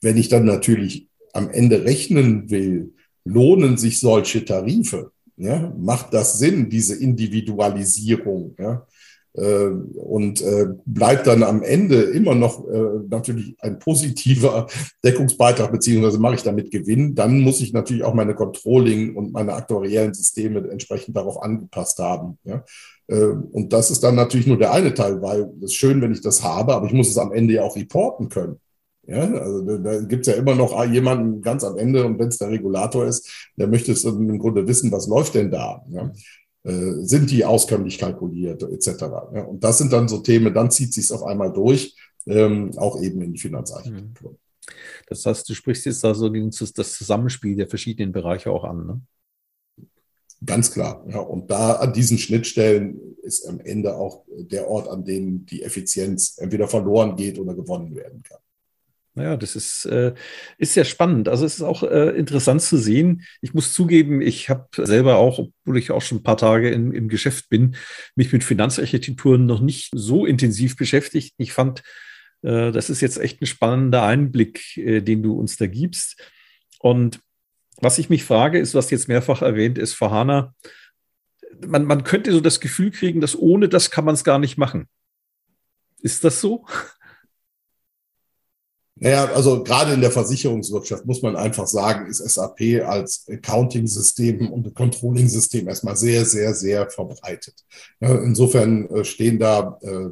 wenn 0.00 0.16
ich 0.16 0.28
dann 0.28 0.44
natürlich 0.44 1.08
am 1.32 1.50
Ende 1.50 1.84
rechnen 1.84 2.50
will, 2.50 2.92
lohnen 3.24 3.76
sich 3.76 3.98
solche 3.98 4.44
Tarife? 4.44 5.10
Ja, 5.36 5.74
macht 5.76 6.14
das 6.14 6.38
Sinn, 6.38 6.68
diese 6.68 6.94
Individualisierung? 6.94 8.54
Ja? 8.58 8.86
Äh, 9.36 9.66
und 9.66 10.42
äh, 10.42 10.66
bleibt 10.86 11.26
dann 11.26 11.42
am 11.42 11.62
Ende 11.62 12.02
immer 12.02 12.36
noch 12.36 12.68
äh, 12.68 13.00
natürlich 13.08 13.56
ein 13.58 13.80
positiver 13.80 14.68
Deckungsbeitrag, 15.04 15.72
beziehungsweise 15.72 16.20
mache 16.20 16.36
ich 16.36 16.44
damit 16.44 16.70
Gewinn, 16.70 17.16
dann 17.16 17.40
muss 17.40 17.60
ich 17.60 17.72
natürlich 17.72 18.04
auch 18.04 18.14
meine 18.14 18.34
Controlling 18.34 19.16
und 19.16 19.32
meine 19.32 19.54
aktuariellen 19.54 20.14
Systeme 20.14 20.60
entsprechend 20.70 21.16
darauf 21.16 21.42
angepasst 21.42 21.98
haben. 21.98 22.38
Ja? 22.44 22.64
Und 23.06 23.74
das 23.74 23.90
ist 23.90 24.02
dann 24.02 24.14
natürlich 24.14 24.46
nur 24.46 24.56
der 24.56 24.72
eine 24.72 24.94
Teil, 24.94 25.20
weil 25.20 25.52
es 25.58 25.72
ist 25.72 25.74
schön, 25.74 26.00
wenn 26.00 26.12
ich 26.12 26.22
das 26.22 26.42
habe, 26.42 26.74
aber 26.74 26.86
ich 26.86 26.94
muss 26.94 27.10
es 27.10 27.18
am 27.18 27.32
Ende 27.32 27.52
ja 27.52 27.62
auch 27.62 27.76
reporten 27.76 28.30
können. 28.30 28.58
Ja, 29.06 29.20
also 29.20 29.60
da, 29.60 29.76
da 29.76 30.00
gibt 30.00 30.26
es 30.26 30.32
ja 30.32 30.40
immer 30.40 30.54
noch 30.54 30.82
jemanden 30.86 31.42
ganz 31.42 31.64
am 31.64 31.76
Ende 31.76 32.06
und 32.06 32.18
wenn 32.18 32.28
es 32.28 32.38
der 32.38 32.48
Regulator 32.48 33.04
ist, 33.04 33.50
der 33.56 33.66
möchte 33.66 33.92
es 33.92 34.04
im 34.04 34.38
Grunde 34.38 34.66
wissen, 34.66 34.90
was 34.90 35.06
läuft 35.06 35.34
denn 35.34 35.50
da. 35.50 35.84
Ja? 35.90 36.10
Äh, 36.64 37.04
sind 37.04 37.30
die 37.30 37.44
auskömmlich 37.44 37.98
kalkuliert 37.98 38.62
etc. 38.62 39.04
Und 39.46 39.62
das 39.62 39.78
sind 39.78 39.92
dann 39.92 40.08
so 40.08 40.18
Themen, 40.18 40.54
dann 40.54 40.70
zieht 40.70 40.94
sich 40.94 41.12
auf 41.12 41.22
einmal 41.22 41.52
durch, 41.52 41.94
ähm, 42.26 42.70
auch 42.78 43.00
eben 43.02 43.20
in 43.20 43.34
die 43.34 43.38
Finanzarchitektur. 43.38 44.30
Mhm. 44.32 44.36
Das 45.06 45.26
heißt, 45.26 45.46
du 45.46 45.52
sprichst 45.52 45.84
jetzt 45.84 46.02
da 46.02 46.14
so 46.14 46.30
das 46.30 46.94
Zusammenspiel 46.94 47.54
der 47.54 47.68
verschiedenen 47.68 48.12
Bereiche 48.12 48.50
auch 48.50 48.64
an. 48.64 48.86
Ne? 48.86 49.00
Ganz 50.46 50.72
klar. 50.72 51.04
Ja. 51.08 51.18
Und 51.18 51.50
da 51.50 51.74
an 51.74 51.92
diesen 51.92 52.16
Schnittstellen 52.16 52.98
ist 53.22 53.46
am 53.46 53.60
Ende 53.60 53.96
auch 53.96 54.24
der 54.28 54.66
Ort, 54.66 54.88
an 54.88 55.04
dem 55.04 55.44
die 55.44 55.62
Effizienz 55.62 56.38
entweder 56.38 56.66
verloren 56.66 57.14
geht 57.14 57.38
oder 57.38 57.54
gewonnen 57.54 57.94
werden 57.94 58.22
kann. 58.22 58.38
Naja, 59.16 59.36
das 59.36 59.54
ist, 59.54 59.84
äh, 59.86 60.12
ist 60.58 60.74
sehr 60.74 60.84
spannend. 60.84 61.28
Also 61.28 61.44
es 61.44 61.54
ist 61.54 61.62
auch 61.62 61.84
äh, 61.84 62.10
interessant 62.16 62.62
zu 62.62 62.76
sehen. 62.76 63.22
Ich 63.42 63.54
muss 63.54 63.72
zugeben, 63.72 64.20
ich 64.20 64.50
habe 64.50 64.66
selber 64.76 65.16
auch, 65.16 65.38
obwohl 65.38 65.78
ich 65.78 65.92
auch 65.92 66.02
schon 66.02 66.18
ein 66.18 66.22
paar 66.24 66.36
Tage 66.36 66.70
in, 66.70 66.92
im 66.92 67.08
Geschäft 67.08 67.48
bin, 67.48 67.76
mich 68.16 68.32
mit 68.32 68.42
Finanzarchitekturen 68.42 69.46
noch 69.46 69.60
nicht 69.60 69.90
so 69.94 70.26
intensiv 70.26 70.76
beschäftigt. 70.76 71.34
Ich 71.38 71.52
fand, 71.52 71.84
äh, 72.42 72.72
das 72.72 72.90
ist 72.90 73.00
jetzt 73.02 73.18
echt 73.18 73.40
ein 73.40 73.46
spannender 73.46 74.02
Einblick, 74.02 74.76
äh, 74.76 75.00
den 75.00 75.22
du 75.22 75.38
uns 75.38 75.56
da 75.56 75.68
gibst. 75.68 76.20
Und 76.80 77.20
was 77.76 77.98
ich 77.98 78.10
mich 78.10 78.24
frage, 78.24 78.58
ist, 78.58 78.74
was 78.74 78.90
jetzt 78.90 79.06
mehrfach 79.06 79.42
erwähnt 79.42 79.78
ist, 79.78 79.94
für 79.94 80.10
HANA, 80.10 80.54
man, 81.64 81.84
man 81.84 82.02
könnte 82.02 82.32
so 82.32 82.40
das 82.40 82.58
Gefühl 82.58 82.90
kriegen, 82.90 83.20
dass 83.20 83.36
ohne 83.36 83.68
das 83.68 83.92
kann 83.92 84.04
man 84.04 84.14
es 84.14 84.24
gar 84.24 84.40
nicht 84.40 84.58
machen. 84.58 84.88
Ist 86.02 86.24
das 86.24 86.40
so? 86.40 86.66
Naja, 88.96 89.24
also 89.34 89.64
gerade 89.64 89.92
in 89.92 90.00
der 90.00 90.12
Versicherungswirtschaft 90.12 91.04
muss 91.04 91.20
man 91.20 91.34
einfach 91.34 91.66
sagen, 91.66 92.06
ist 92.06 92.18
SAP 92.18 92.84
als 92.86 93.26
Accounting-System 93.28 94.52
und 94.52 94.72
Controlling-System 94.74 95.66
erstmal 95.66 95.96
sehr, 95.96 96.24
sehr, 96.24 96.54
sehr 96.54 96.88
verbreitet. 96.88 97.54
insofern 98.00 98.88
äh, 98.90 99.04
stehen 99.04 99.38
da 99.38 99.78
äh, 99.82 100.08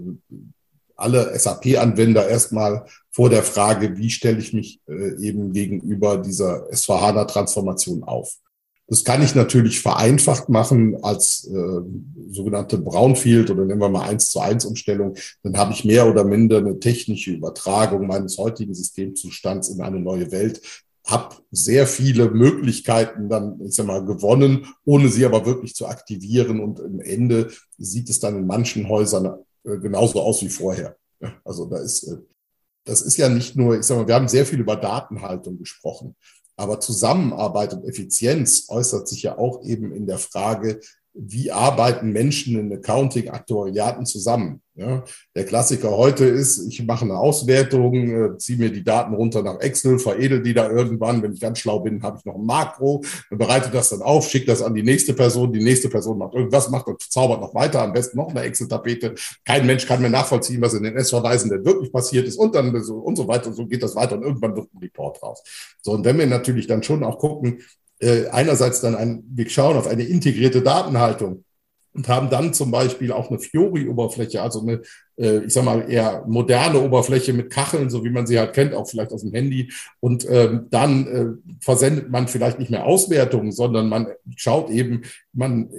alle 0.96 1.38
SAP-Anwender 1.38 2.28
erstmal 2.28 2.86
vor 3.10 3.30
der 3.30 3.42
Frage, 3.42 3.96
wie 3.98 4.10
stelle 4.10 4.38
ich 4.38 4.52
mich 4.52 4.80
äh, 4.88 5.14
eben 5.20 5.52
gegenüber 5.52 6.18
dieser 6.18 6.68
S4HANA-Transformation 6.70 8.02
auf. 8.02 8.36
Das 8.92 9.04
kann 9.04 9.22
ich 9.22 9.34
natürlich 9.34 9.80
vereinfacht 9.80 10.50
machen 10.50 11.02
als 11.02 11.48
äh, 11.50 11.80
sogenannte 12.30 12.76
Brownfield 12.76 13.50
oder 13.50 13.64
nennen 13.64 13.80
wir 13.80 13.88
mal 13.88 14.06
eins 14.06 14.30
zu 14.30 14.38
eins 14.38 14.66
Umstellung. 14.66 15.14
Dann 15.42 15.56
habe 15.56 15.72
ich 15.72 15.86
mehr 15.86 16.06
oder 16.06 16.24
minder 16.24 16.58
eine 16.58 16.78
technische 16.78 17.30
Übertragung 17.30 18.06
meines 18.06 18.36
heutigen 18.36 18.74
Systemzustands 18.74 19.70
in 19.70 19.80
eine 19.80 19.98
neue 19.98 20.30
Welt 20.30 20.60
habe 21.06 21.36
sehr 21.50 21.86
viele 21.86 22.30
Möglichkeiten 22.30 23.30
dann, 23.30 23.58
ich 23.64 23.74
sag 23.74 23.86
mal, 23.86 24.04
gewonnen, 24.04 24.66
ohne 24.84 25.08
sie 25.08 25.24
aber 25.24 25.46
wirklich 25.46 25.74
zu 25.74 25.86
aktivieren. 25.86 26.60
Und 26.60 26.78
am 26.78 27.00
Ende 27.00 27.50
sieht 27.78 28.10
es 28.10 28.20
dann 28.20 28.36
in 28.36 28.46
manchen 28.46 28.90
Häusern 28.90 29.38
äh, 29.64 29.78
genauso 29.78 30.20
aus 30.20 30.42
wie 30.42 30.50
vorher. 30.50 30.96
Also 31.44 31.64
da 31.64 31.78
ist, 31.78 32.04
äh, 32.08 32.18
das 32.84 33.00
ist 33.00 33.16
ja 33.16 33.30
nicht 33.30 33.56
nur, 33.56 33.78
ich 33.78 33.84
sag 33.84 33.96
mal, 33.96 34.06
wir 34.06 34.14
haben 34.14 34.28
sehr 34.28 34.44
viel 34.44 34.60
über 34.60 34.76
Datenhaltung 34.76 35.56
gesprochen. 35.56 36.14
Aber 36.56 36.80
Zusammenarbeit 36.80 37.74
und 37.74 37.84
Effizienz 37.84 38.66
äußert 38.68 39.08
sich 39.08 39.22
ja 39.22 39.38
auch 39.38 39.62
eben 39.64 39.92
in 39.92 40.06
der 40.06 40.18
Frage, 40.18 40.80
wie 41.14 41.50
arbeiten 41.50 42.12
Menschen 42.12 42.58
in 42.58 42.72
Accounting-Aktuariaten 42.72 44.06
zusammen? 44.06 44.62
Ja, 44.74 45.04
der 45.36 45.44
Klassiker 45.44 45.90
heute 45.98 46.24
ist, 46.24 46.66
ich 46.66 46.82
mache 46.86 47.04
eine 47.04 47.18
Auswertung, 47.18 47.94
äh, 48.34 48.38
ziehe 48.38 48.58
mir 48.58 48.72
die 48.72 48.82
Daten 48.82 49.12
runter 49.12 49.42
nach 49.42 49.60
Excel, 49.60 49.98
veredel 49.98 50.42
die 50.42 50.54
da 50.54 50.70
irgendwann. 50.70 51.22
Wenn 51.22 51.34
ich 51.34 51.40
ganz 51.40 51.58
schlau 51.58 51.80
bin, 51.80 52.02
habe 52.02 52.16
ich 52.18 52.24
noch 52.24 52.36
ein 52.36 52.46
Makro, 52.46 53.02
bereite 53.28 53.70
das 53.70 53.90
dann 53.90 54.00
auf, 54.00 54.30
schicke 54.30 54.46
das 54.46 54.62
an 54.62 54.74
die 54.74 54.82
nächste 54.82 55.12
Person. 55.12 55.52
Die 55.52 55.62
nächste 55.62 55.90
Person 55.90 56.16
macht 56.16 56.32
irgendwas, 56.32 56.70
macht 56.70 56.86
und 56.86 57.02
zaubert 57.02 57.42
noch 57.42 57.54
weiter, 57.54 57.82
am 57.82 57.92
besten 57.92 58.16
noch 58.16 58.30
eine 58.30 58.40
Excel-Tapete. 58.40 59.14
Kein 59.44 59.66
Mensch 59.66 59.86
kann 59.86 60.00
mehr 60.00 60.08
nachvollziehen, 60.08 60.62
was 60.62 60.72
in 60.72 60.84
den 60.84 60.96
S-Verweisen 60.96 61.50
denn 61.50 61.66
wirklich 61.66 61.92
passiert 61.92 62.26
ist 62.26 62.38
und 62.38 62.54
dann 62.54 62.82
so 62.82 62.96
und 62.96 63.16
so 63.16 63.28
weiter. 63.28 63.48
Und 63.48 63.54
so 63.54 63.66
geht 63.66 63.82
das 63.82 63.94
weiter 63.94 64.16
und 64.16 64.22
irgendwann 64.22 64.56
wird 64.56 64.72
ein 64.72 64.78
Report 64.78 65.22
raus. 65.22 65.42
So, 65.82 65.92
und 65.92 66.06
wenn 66.06 66.18
wir 66.18 66.26
natürlich 66.26 66.66
dann 66.66 66.82
schon 66.82 67.04
auch 67.04 67.18
gucken, 67.18 67.58
äh, 68.02 68.28
einerseits 68.28 68.80
dann 68.80 68.96
ein, 68.96 69.22
wir 69.28 69.48
schauen 69.48 69.76
auf 69.76 69.86
eine 69.86 70.02
integrierte 70.02 70.60
Datenhaltung 70.60 71.44
und 71.94 72.08
haben 72.08 72.30
dann 72.30 72.52
zum 72.52 72.70
Beispiel 72.70 73.12
auch 73.12 73.30
eine 73.30 73.38
Fiori-Oberfläche, 73.38 74.42
also 74.42 74.62
eine, 74.62 74.82
äh, 75.16 75.44
ich 75.44 75.52
sag 75.52 75.64
mal, 75.64 75.88
eher 75.88 76.24
moderne 76.26 76.80
Oberfläche 76.80 77.32
mit 77.32 77.50
Kacheln, 77.50 77.90
so 77.90 78.04
wie 78.04 78.10
man 78.10 78.26
sie 78.26 78.38
halt 78.38 78.54
kennt, 78.54 78.74
auch 78.74 78.88
vielleicht 78.88 79.12
aus 79.12 79.22
dem 79.22 79.32
Handy. 79.32 79.72
Und 80.00 80.28
ähm, 80.28 80.66
dann 80.70 81.06
äh, 81.06 81.54
versendet 81.60 82.10
man 82.10 82.28
vielleicht 82.28 82.58
nicht 82.58 82.70
mehr 82.70 82.86
Auswertungen, 82.86 83.52
sondern 83.52 83.88
man 83.88 84.08
schaut 84.36 84.70
eben, 84.70 85.02
man 85.32 85.70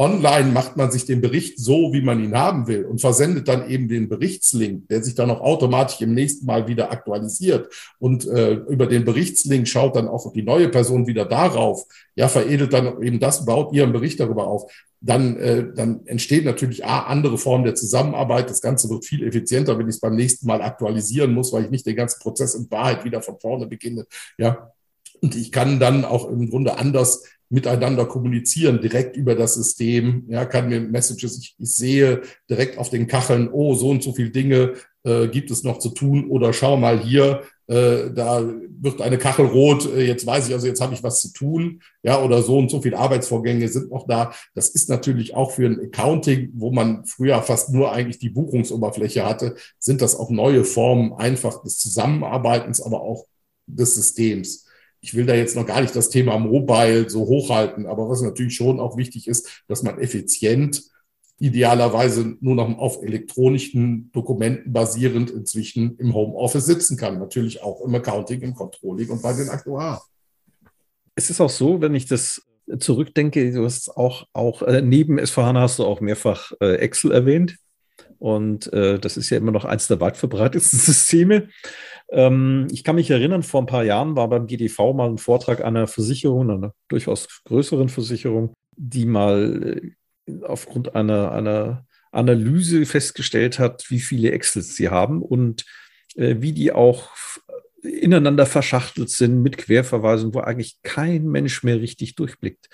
Online 0.00 0.52
macht 0.52 0.76
man 0.76 0.92
sich 0.92 1.06
den 1.06 1.20
Bericht 1.20 1.58
so, 1.58 1.92
wie 1.92 2.02
man 2.02 2.22
ihn 2.22 2.38
haben 2.38 2.68
will 2.68 2.84
und 2.84 3.00
versendet 3.00 3.48
dann 3.48 3.68
eben 3.68 3.88
den 3.88 4.08
Berichtslink, 4.08 4.86
der 4.86 5.02
sich 5.02 5.16
dann 5.16 5.28
auch 5.28 5.40
automatisch 5.40 6.00
im 6.00 6.14
nächsten 6.14 6.46
Mal 6.46 6.68
wieder 6.68 6.92
aktualisiert. 6.92 7.68
Und 7.98 8.24
äh, 8.28 8.54
über 8.68 8.86
den 8.86 9.04
Berichtslink 9.04 9.66
schaut 9.66 9.96
dann 9.96 10.06
auch 10.06 10.32
die 10.32 10.44
neue 10.44 10.68
Person 10.68 11.08
wieder 11.08 11.24
darauf, 11.24 11.84
ja, 12.14 12.28
veredelt 12.28 12.72
dann 12.72 13.02
eben 13.02 13.18
das, 13.18 13.44
baut 13.44 13.72
ihren 13.72 13.92
Bericht 13.92 14.20
darüber 14.20 14.46
auf. 14.46 14.72
Dann, 15.00 15.36
äh, 15.36 15.66
dann 15.74 16.06
entsteht 16.06 16.44
natürlich 16.44 16.84
A, 16.84 17.00
andere 17.00 17.36
Formen 17.36 17.64
der 17.64 17.74
Zusammenarbeit. 17.74 18.50
Das 18.50 18.60
Ganze 18.60 18.88
wird 18.90 19.04
viel 19.04 19.26
effizienter, 19.26 19.78
wenn 19.80 19.88
ich 19.88 19.96
es 19.96 20.00
beim 20.00 20.14
nächsten 20.14 20.46
Mal 20.46 20.62
aktualisieren 20.62 21.34
muss, 21.34 21.52
weil 21.52 21.64
ich 21.64 21.70
nicht 21.70 21.86
den 21.86 21.96
ganzen 21.96 22.20
Prozess 22.20 22.54
in 22.54 22.70
Wahrheit 22.70 23.04
wieder 23.04 23.20
von 23.20 23.40
vorne 23.40 23.66
beginne. 23.66 24.06
Ja, 24.38 24.72
und 25.20 25.34
ich 25.34 25.50
kann 25.50 25.80
dann 25.80 26.04
auch 26.04 26.28
im 26.30 26.48
Grunde 26.48 26.78
anders 26.78 27.24
miteinander 27.50 28.04
kommunizieren, 28.04 28.80
direkt 28.80 29.16
über 29.16 29.34
das 29.34 29.54
System. 29.54 30.24
Ja, 30.28 30.44
kann 30.44 30.68
mir 30.68 30.80
Messages, 30.80 31.38
ich, 31.38 31.54
ich 31.58 31.74
sehe 31.74 32.22
direkt 32.48 32.78
auf 32.78 32.90
den 32.90 33.06
Kacheln, 33.06 33.48
oh, 33.50 33.74
so 33.74 33.90
und 33.90 34.02
so 34.02 34.12
viele 34.12 34.30
Dinge 34.30 34.74
äh, 35.04 35.28
gibt 35.28 35.50
es 35.50 35.64
noch 35.64 35.78
zu 35.78 35.90
tun 35.90 36.28
oder 36.28 36.52
schau 36.52 36.76
mal 36.76 36.98
hier, 37.00 37.42
äh, 37.66 38.10
da 38.14 38.46
wird 38.80 39.00
eine 39.00 39.18
Kachel 39.18 39.46
rot, 39.46 39.86
äh, 39.86 40.04
jetzt 40.06 40.26
weiß 40.26 40.48
ich 40.48 40.54
also, 40.54 40.66
jetzt 40.66 40.80
habe 40.80 40.94
ich 40.94 41.02
was 41.02 41.20
zu 41.20 41.32
tun, 41.32 41.80
ja, 42.02 42.22
oder 42.22 42.42
so 42.42 42.58
und 42.58 42.70
so 42.70 42.82
viele 42.82 42.98
Arbeitsvorgänge 42.98 43.68
sind 43.68 43.90
noch 43.90 44.06
da. 44.06 44.32
Das 44.54 44.68
ist 44.68 44.88
natürlich 44.88 45.34
auch 45.34 45.50
für 45.52 45.66
ein 45.66 45.80
Accounting, 45.80 46.50
wo 46.54 46.70
man 46.70 47.04
früher 47.06 47.40
fast 47.42 47.70
nur 47.70 47.92
eigentlich 47.92 48.18
die 48.18 48.30
Buchungsoberfläche 48.30 49.24
hatte, 49.24 49.54
sind 49.78 50.02
das 50.02 50.16
auch 50.16 50.30
neue 50.30 50.64
Formen 50.64 51.14
einfach 51.14 51.62
des 51.62 51.78
Zusammenarbeitens, 51.78 52.82
aber 52.82 53.00
auch 53.00 53.26
des 53.66 53.94
Systems 53.94 54.67
ich 55.00 55.14
will 55.14 55.26
da 55.26 55.34
jetzt 55.34 55.56
noch 55.56 55.66
gar 55.66 55.80
nicht 55.80 55.94
das 55.94 56.10
Thema 56.10 56.38
Mobile 56.38 57.08
so 57.08 57.20
hochhalten, 57.26 57.86
aber 57.86 58.08
was 58.08 58.22
natürlich 58.22 58.54
schon 58.54 58.80
auch 58.80 58.96
wichtig 58.96 59.28
ist, 59.28 59.62
dass 59.68 59.82
man 59.82 59.98
effizient, 59.98 60.82
idealerweise 61.40 62.36
nur 62.40 62.56
noch 62.56 62.78
auf 62.78 63.02
elektronischen 63.02 64.10
Dokumenten 64.12 64.72
basierend 64.72 65.30
inzwischen 65.30 65.96
im 65.98 66.14
Homeoffice 66.14 66.66
sitzen 66.66 66.96
kann. 66.96 67.18
Natürlich 67.18 67.62
auch 67.62 67.80
im 67.82 67.94
Accounting, 67.94 68.40
im 68.40 68.54
Controlling 68.54 69.08
und 69.10 69.22
bei 69.22 69.32
den 69.32 69.48
Aktuaren. 69.48 70.00
Es 71.14 71.30
ist 71.30 71.40
auch 71.40 71.50
so, 71.50 71.80
wenn 71.80 71.94
ich 71.94 72.06
das 72.06 72.42
zurückdenke, 72.78 73.52
du 73.52 73.64
hast 73.64 73.96
auch, 73.96 74.26
auch 74.32 74.62
äh, 74.62 74.82
neben 74.82 75.18
S4HANA 75.18 75.60
hast 75.60 75.78
du 75.78 75.84
auch 75.84 76.00
mehrfach 76.00 76.52
äh, 76.60 76.76
Excel 76.76 77.12
erwähnt. 77.12 77.56
Und 78.18 78.72
äh, 78.72 78.98
das 78.98 79.16
ist 79.16 79.30
ja 79.30 79.38
immer 79.38 79.52
noch 79.52 79.64
eins 79.64 79.86
der 79.86 80.00
weit 80.00 80.16
verbreitetsten 80.16 80.78
Systeme. 80.78 81.48
Ähm, 82.10 82.66
ich 82.70 82.84
kann 82.84 82.96
mich 82.96 83.10
erinnern, 83.10 83.42
vor 83.42 83.62
ein 83.62 83.66
paar 83.66 83.84
Jahren 83.84 84.16
war 84.16 84.28
beim 84.28 84.46
GDV 84.46 84.92
mal 84.94 85.08
ein 85.08 85.18
Vortrag 85.18 85.62
einer 85.62 85.86
Versicherung, 85.86 86.50
einer 86.50 86.74
durchaus 86.88 87.42
größeren 87.44 87.88
Versicherung, 87.88 88.54
die 88.76 89.06
mal 89.06 89.92
äh, 90.26 90.44
aufgrund 90.44 90.94
einer, 90.94 91.32
einer 91.32 91.86
Analyse 92.10 92.86
festgestellt 92.86 93.58
hat, 93.58 93.90
wie 93.90 94.00
viele 94.00 94.32
Excels 94.32 94.76
sie 94.76 94.88
haben 94.88 95.22
und 95.22 95.64
äh, 96.16 96.36
wie 96.38 96.52
die 96.52 96.72
auch 96.72 97.10
ineinander 97.82 98.46
verschachtelt 98.46 99.10
sind 99.10 99.42
mit 99.42 99.58
Querverweisen, 99.58 100.34
wo 100.34 100.40
eigentlich 100.40 100.78
kein 100.82 101.26
Mensch 101.26 101.62
mehr 101.62 101.80
richtig 101.80 102.14
durchblickt. 102.14 102.68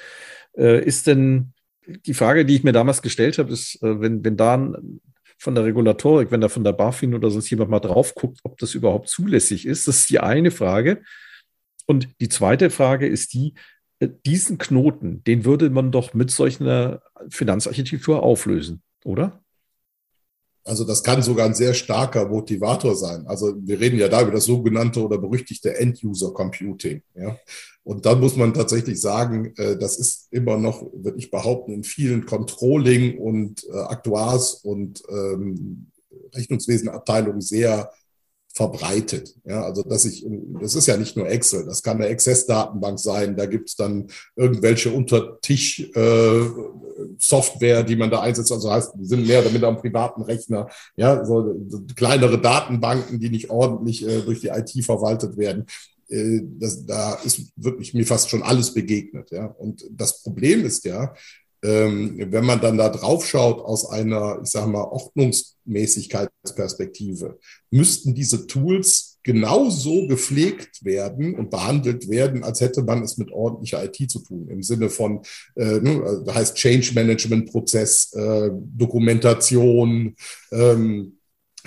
Äh, 0.56 0.84
ist 0.84 1.06
denn 1.06 1.52
die 1.86 2.14
Frage, 2.14 2.44
die 2.44 2.56
ich 2.56 2.64
mir 2.64 2.72
damals 2.72 3.02
gestellt 3.02 3.38
habe, 3.38 3.52
ist, 3.52 3.82
äh, 3.82 4.00
wenn, 4.00 4.24
wenn 4.24 4.36
da 4.36 4.54
ein 4.54 5.00
von 5.38 5.54
der 5.54 5.64
Regulatorik, 5.64 6.30
wenn 6.30 6.40
da 6.40 6.48
von 6.48 6.64
der 6.64 6.72
BaFin 6.72 7.14
oder 7.14 7.30
sonst 7.30 7.50
jemand 7.50 7.70
mal 7.70 7.80
drauf 7.80 8.14
guckt, 8.14 8.40
ob 8.44 8.58
das 8.58 8.74
überhaupt 8.74 9.08
zulässig 9.08 9.66
ist. 9.66 9.86
Das 9.88 9.98
ist 9.98 10.10
die 10.10 10.20
eine 10.20 10.50
Frage. 10.50 11.02
Und 11.86 12.08
die 12.20 12.28
zweite 12.28 12.70
Frage 12.70 13.06
ist 13.06 13.34
die, 13.34 13.54
äh, 13.98 14.08
diesen 14.26 14.58
Knoten, 14.58 15.22
den 15.24 15.44
würde 15.44 15.70
man 15.70 15.92
doch 15.92 16.14
mit 16.14 16.30
solch 16.30 16.60
einer 16.60 17.02
Finanzarchitektur 17.28 18.22
auflösen, 18.22 18.82
oder? 19.04 19.43
Also 20.64 20.84
das 20.84 21.02
kann 21.02 21.22
sogar 21.22 21.46
ein 21.46 21.54
sehr 21.54 21.74
starker 21.74 22.26
Motivator 22.26 22.96
sein. 22.96 23.26
Also 23.26 23.54
wir 23.56 23.78
reden 23.78 23.98
ja 23.98 24.08
da 24.08 24.22
über 24.22 24.32
das 24.32 24.46
sogenannte 24.46 25.04
oder 25.04 25.18
berüchtigte 25.18 25.78
End-User-Computing. 25.78 27.02
Ja? 27.14 27.36
Und 27.82 28.06
dann 28.06 28.18
muss 28.18 28.36
man 28.36 28.54
tatsächlich 28.54 28.98
sagen, 28.98 29.52
äh, 29.58 29.76
das 29.76 29.98
ist 29.98 30.28
immer 30.30 30.56
noch, 30.56 30.82
würde 30.94 31.18
ich 31.18 31.30
behaupten, 31.30 31.72
in 31.72 31.84
vielen 31.84 32.24
Controlling- 32.24 33.18
und 33.18 33.64
äh, 33.68 33.76
Aktuars- 33.76 34.54
und 34.54 35.02
ähm, 35.10 35.90
Rechnungswesenabteilungen 36.32 37.42
sehr 37.42 37.90
verbreitet. 38.54 39.34
Ja, 39.44 39.64
also 39.64 39.82
dass 39.82 40.04
ich, 40.04 40.24
das 40.60 40.76
ist 40.76 40.86
ja 40.86 40.96
nicht 40.96 41.16
nur 41.16 41.28
Excel, 41.28 41.66
das 41.66 41.82
kann 41.82 42.00
eine 42.00 42.06
Access-Datenbank 42.06 43.00
sein, 43.00 43.36
da 43.36 43.46
gibt 43.46 43.68
es 43.68 43.74
dann 43.74 44.06
irgendwelche 44.36 44.92
Untertisch-Software, 44.92 47.80
äh, 47.80 47.84
die 47.84 47.96
man 47.96 48.12
da 48.12 48.20
einsetzt, 48.20 48.52
also 48.52 48.70
heißt, 48.70 48.92
sind 49.02 49.26
mehr 49.26 49.42
minder 49.50 49.66
am 49.66 49.78
privaten 49.78 50.22
Rechner, 50.22 50.68
ja, 50.96 51.24
so, 51.24 51.52
kleinere 51.96 52.40
Datenbanken, 52.40 53.18
die 53.18 53.30
nicht 53.30 53.50
ordentlich 53.50 54.06
äh, 54.06 54.20
durch 54.20 54.38
die 54.40 54.48
IT 54.48 54.70
verwaltet 54.84 55.36
werden. 55.36 55.66
äh, 56.08 56.42
das, 56.60 56.86
da 56.86 57.14
ist 57.24 57.50
wirklich 57.56 57.92
mir 57.92 58.06
fast 58.06 58.30
schon 58.30 58.44
alles 58.44 58.72
begegnet. 58.72 59.32
Ja. 59.32 59.46
Und 59.46 59.84
das 59.90 60.22
Problem 60.22 60.64
ist 60.64 60.84
ja, 60.84 61.12
wenn 61.66 62.44
man 62.44 62.60
dann 62.60 62.76
da 62.76 62.90
drauf 62.90 63.26
schaut 63.26 63.60
aus 63.60 63.88
einer, 63.88 64.38
ich 64.42 64.50
sage 64.50 64.70
mal, 64.70 64.82
Ordnungsmäßigkeitsperspektive, 64.82 67.38
müssten 67.70 68.14
diese 68.14 68.46
Tools 68.46 69.18
genauso 69.22 70.06
gepflegt 70.06 70.84
werden 70.84 71.34
und 71.34 71.48
behandelt 71.50 72.10
werden, 72.10 72.44
als 72.44 72.60
hätte 72.60 72.82
man 72.82 73.02
es 73.02 73.16
mit 73.16 73.32
ordentlicher 73.32 73.82
IT 73.82 74.10
zu 74.10 74.18
tun. 74.20 74.50
Im 74.50 74.62
Sinne 74.62 74.90
von, 74.90 75.22
äh, 75.56 75.80
ne, 75.80 76.22
das 76.26 76.34
heißt 76.34 76.56
Change 76.56 76.92
Management 76.94 77.50
Prozess, 77.50 78.12
äh, 78.12 78.50
Dokumentation, 78.52 80.14
ähm, 80.52 81.16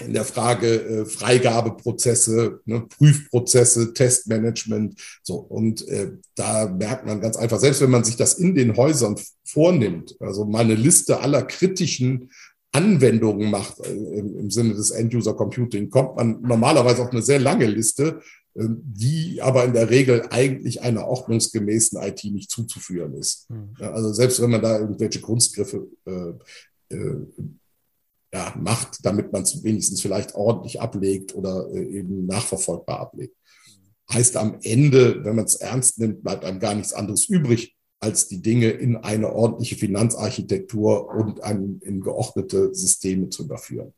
in 0.05 0.13
der 0.13 0.25
Frage 0.25 0.67
äh, 0.67 1.05
Freigabeprozesse, 1.05 2.61
ne, 2.65 2.85
Prüfprozesse, 2.97 3.93
Testmanagement. 3.93 4.99
So, 5.23 5.35
und 5.37 5.87
äh, 5.87 6.11
da 6.35 6.67
merkt 6.67 7.05
man 7.05 7.19
ganz 7.21 7.35
einfach, 7.35 7.59
selbst 7.59 7.81
wenn 7.81 7.91
man 7.91 8.03
sich 8.03 8.15
das 8.15 8.35
in 8.35 8.55
den 8.55 8.75
Häusern 8.77 9.15
vornimmt, 9.43 10.15
also 10.19 10.45
mal 10.45 10.59
eine 10.59 10.75
Liste 10.75 11.19
aller 11.19 11.43
kritischen 11.43 12.29
Anwendungen 12.71 13.49
macht 13.49 13.79
äh, 13.85 13.91
im, 13.91 14.37
im, 14.37 14.51
Sinne 14.51 14.75
des 14.75 14.91
End-User 14.91 15.33
Computing, 15.33 15.89
kommt 15.89 16.15
man 16.15 16.41
normalerweise 16.41 17.01
auf 17.01 17.11
eine 17.11 17.21
sehr 17.23 17.39
lange 17.39 17.65
Liste, 17.65 18.21
äh, 18.53 18.65
die 18.69 19.41
aber 19.41 19.65
in 19.65 19.73
der 19.73 19.89
Regel 19.89 20.27
eigentlich 20.29 20.81
einer 20.81 21.07
ordnungsgemäßen 21.07 21.99
IT 22.01 22.23
nicht 22.25 22.51
zuzuführen 22.51 23.15
ist. 23.15 23.49
Mhm. 23.49 23.73
Ja, 23.79 23.91
also 23.91 24.13
selbst 24.13 24.41
wenn 24.41 24.51
man 24.51 24.61
da 24.61 24.79
irgendwelche 24.79 25.21
Kunstgriffe 25.21 25.87
äh, 26.05 26.95
äh, 26.95 27.15
ja, 28.33 28.53
macht, 28.59 28.99
damit 29.03 29.31
man 29.31 29.43
es 29.43 29.63
wenigstens 29.63 30.01
vielleicht 30.01 30.35
ordentlich 30.35 30.81
ablegt 30.81 31.33
oder 31.35 31.69
äh, 31.73 31.83
eben 31.83 32.25
nachverfolgbar 32.25 32.99
ablegt. 32.99 33.35
Heißt 34.11 34.37
am 34.37 34.59
Ende, 34.63 35.23
wenn 35.23 35.35
man 35.35 35.45
es 35.45 35.55
ernst 35.55 35.99
nimmt, 35.99 36.23
bleibt 36.23 36.45
einem 36.45 36.59
gar 36.59 36.75
nichts 36.75 36.93
anderes 36.93 37.27
übrig, 37.27 37.75
als 37.99 38.27
die 38.27 38.41
Dinge 38.41 38.69
in 38.69 38.95
eine 38.95 39.33
ordentliche 39.33 39.75
Finanzarchitektur 39.75 41.09
und 41.09 41.43
an, 41.43 41.79
in 41.83 42.01
geordnete 42.01 42.73
Systeme 42.73 43.29
zu 43.29 43.45
überführen. 43.45 43.93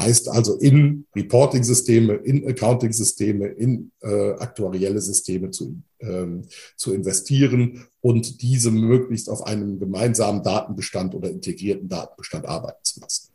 Heißt 0.00 0.28
also 0.28 0.58
in 0.58 1.06
Reporting-Systeme, 1.14 2.14
in 2.14 2.48
Accounting-Systeme, 2.48 3.46
in 3.46 3.92
äh, 4.00 4.32
aktuarielle 4.32 5.00
Systeme 5.00 5.52
zu, 5.52 5.80
ähm, 6.00 6.42
zu 6.76 6.92
investieren 6.92 7.86
und 8.00 8.42
diese 8.42 8.72
möglichst 8.72 9.30
auf 9.30 9.46
einem 9.46 9.78
gemeinsamen 9.78 10.42
Datenbestand 10.42 11.14
oder 11.14 11.30
integrierten 11.30 11.88
Datenbestand 11.88 12.44
arbeiten 12.46 12.82
zu 12.82 13.00
lassen. 13.00 13.33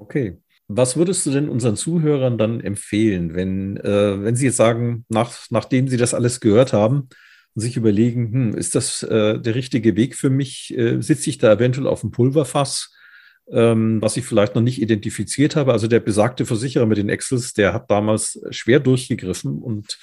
Okay. 0.00 0.38
Was 0.66 0.96
würdest 0.96 1.26
du 1.26 1.30
denn 1.30 1.48
unseren 1.48 1.76
Zuhörern 1.76 2.38
dann 2.38 2.60
empfehlen, 2.60 3.34
wenn, 3.34 3.76
äh, 3.78 4.22
wenn 4.22 4.36
sie 4.36 4.46
jetzt 4.46 4.56
sagen, 4.56 5.04
nach, 5.08 5.32
nachdem 5.50 5.88
sie 5.88 5.96
das 5.96 6.14
alles 6.14 6.40
gehört 6.40 6.72
haben 6.72 7.08
und 7.54 7.60
sich 7.60 7.76
überlegen, 7.76 8.32
hm, 8.32 8.54
ist 8.54 8.74
das 8.74 9.02
äh, 9.02 9.38
der 9.38 9.54
richtige 9.54 9.96
Weg 9.96 10.16
für 10.16 10.30
mich? 10.30 10.72
Äh, 10.76 11.02
sitze 11.02 11.28
ich 11.28 11.38
da 11.38 11.52
eventuell 11.52 11.88
auf 11.88 12.02
dem 12.02 12.12
Pulverfass, 12.12 12.94
ähm, 13.50 14.00
was 14.00 14.16
ich 14.16 14.24
vielleicht 14.24 14.54
noch 14.54 14.62
nicht 14.62 14.80
identifiziert 14.80 15.56
habe? 15.56 15.72
Also 15.72 15.88
der 15.88 16.00
besagte 16.00 16.46
Versicherer 16.46 16.86
mit 16.86 16.98
den 16.98 17.08
Excels, 17.08 17.52
der 17.52 17.74
hat 17.74 17.90
damals 17.90 18.40
schwer 18.50 18.80
durchgegriffen 18.80 19.58
und 19.58 19.98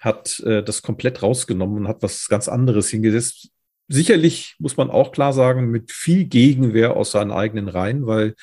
hat 0.00 0.40
äh, 0.40 0.62
das 0.62 0.82
komplett 0.82 1.22
rausgenommen 1.22 1.78
und 1.78 1.88
hat 1.88 2.02
was 2.02 2.28
ganz 2.28 2.48
anderes 2.48 2.88
hingesetzt. 2.88 3.50
Sicherlich 3.86 4.56
muss 4.58 4.76
man 4.76 4.90
auch 4.90 5.12
klar 5.12 5.32
sagen, 5.32 5.70
mit 5.70 5.92
viel 5.92 6.24
Gegenwehr 6.24 6.96
aus 6.96 7.12
seinen 7.12 7.30
eigenen 7.30 7.68
Reihen, 7.68 8.04
weil 8.06 8.34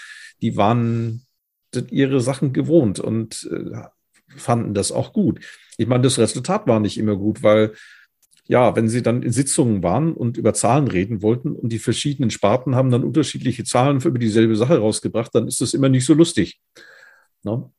die 0.41 0.57
waren 0.57 1.25
ihre 1.89 2.21
Sachen 2.21 2.53
gewohnt 2.53 2.99
und 2.99 3.49
äh, 3.51 3.81
fanden 4.37 4.73
das 4.73 4.91
auch 4.91 5.13
gut. 5.13 5.39
Ich 5.77 5.87
meine, 5.87 6.03
das 6.03 6.17
Resultat 6.17 6.67
war 6.67 6.79
nicht 6.79 6.97
immer 6.97 7.15
gut, 7.15 7.43
weil 7.43 7.73
ja, 8.47 8.75
wenn 8.75 8.87
sie 8.87 9.01
dann 9.01 9.23
in 9.23 9.31
Sitzungen 9.31 9.81
waren 9.81 10.13
und 10.13 10.37
über 10.37 10.53
Zahlen 10.53 10.87
reden 10.87 11.21
wollten 11.21 11.55
und 11.55 11.69
die 11.69 11.79
verschiedenen 11.79 12.29
Sparten 12.29 12.75
haben 12.75 12.91
dann 12.91 13.03
unterschiedliche 13.03 13.63
Zahlen 13.63 14.01
für 14.01 14.09
über 14.09 14.19
dieselbe 14.19 14.55
Sache 14.55 14.77
rausgebracht, 14.77 15.33
dann 15.33 15.47
ist 15.47 15.61
das 15.61 15.73
immer 15.73 15.89
nicht 15.89 16.05
so 16.05 16.13
lustig. 16.13 16.61
No? 17.43 17.57
Ne? 17.57 17.71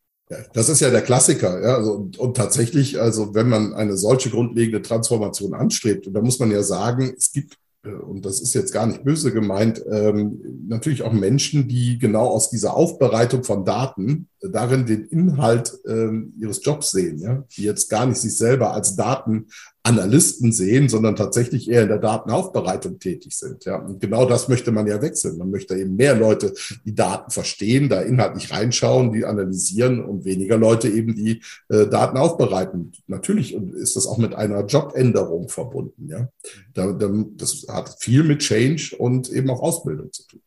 Das 0.55 0.69
ist 0.69 0.81
ja 0.81 0.91
der 0.91 1.03
Klassiker. 1.03 1.63
Ja, 1.63 1.77
also, 1.77 1.93
und, 1.93 2.19
und, 2.19 2.37
tatsächlich, 2.37 3.01
also 3.01 3.33
wenn 3.35 3.49
man 3.49 3.75
eine 3.75 3.97
solche 3.97 4.29
grundlegende 4.29 4.83
Transformation 4.83 5.55
anstrebt, 5.55 6.09
und 6.09 6.15
da 6.15 6.21
muss 6.21 6.41
man 6.41 6.51
ja 6.51 6.65
sagen, 6.65 7.15
es 7.17 7.31
gibt 7.31 7.57
und 7.95 8.25
das 8.25 8.41
ist 8.41 8.55
jetzt 8.55 8.73
gar 8.73 8.87
nicht 8.87 9.05
böse 9.05 9.33
gemeint, 9.33 9.83
ähm, 9.91 10.41
natürlich 10.69 11.03
auch 11.03 11.13
Menschen, 11.13 11.69
die 11.69 11.99
genau 11.99 12.27
aus 12.27 12.51
dieser 12.51 12.77
Aufbereitung 12.77 13.45
von 13.45 13.65
Daten 13.65 14.29
äh, 14.41 14.51
darin 14.51 14.87
den 14.87 15.05
Inhalt 15.07 15.79
ähm, 15.87 16.35
ihres 16.39 16.65
Jobs 16.65 16.91
sehen, 16.91 17.19
ja? 17.19 17.45
die 17.57 17.63
jetzt 17.63 17.89
gar 17.89 18.07
nicht 18.07 18.19
sich 18.19 18.37
selber 18.37 18.73
als 18.73 18.97
Daten 18.97 19.47
Analysten 19.87 20.51
sehen, 20.51 20.89
sondern 20.89 21.15
tatsächlich 21.15 21.71
eher 21.71 21.83
in 21.83 21.89
der 21.89 21.99
Datenaufbereitung 21.99 22.99
tätig 22.99 23.37
sind. 23.37 23.65
Ja, 23.67 23.77
und 23.77 24.01
genau 24.01 24.27
das 24.27 24.49
möchte 24.49 24.73
man 24.73 24.89
ja 24.89 25.01
wechseln. 25.01 25.39
Man 25.39 25.53
möchte 25.53 25.77
eben 25.77 25.95
mehr 25.95 26.17
Leute, 26.17 26.53
die 26.85 26.95
Daten 26.95 27.31
verstehen, 27.31 27.89
da 27.89 28.01
inhaltlich 28.03 28.51
reinschauen, 28.51 29.13
die 29.13 29.25
analysieren 29.25 30.05
und 30.05 30.25
weniger 30.25 30.59
Leute 30.59 30.89
eben, 30.89 31.15
die 31.15 31.41
äh, 31.69 31.87
Daten 31.87 32.17
aufbereiten. 32.17 32.91
Natürlich 33.07 33.55
ist 33.55 33.95
das 33.95 34.09
auch 34.09 34.19
mit 34.19 34.35
einer 34.35 34.67
Jobänderung 34.67 35.49
verbunden. 35.49 36.09
Ja, 36.09 36.29
da, 36.75 36.93
da, 36.93 37.09
das 37.37 37.67
hat 37.69 37.97
viel 38.01 38.25
mit 38.25 38.41
Change 38.41 38.97
und 38.99 39.31
eben 39.31 39.49
auch 39.51 39.63
Ausbildung 39.63 40.11
zu 40.11 40.27
tun. 40.27 40.41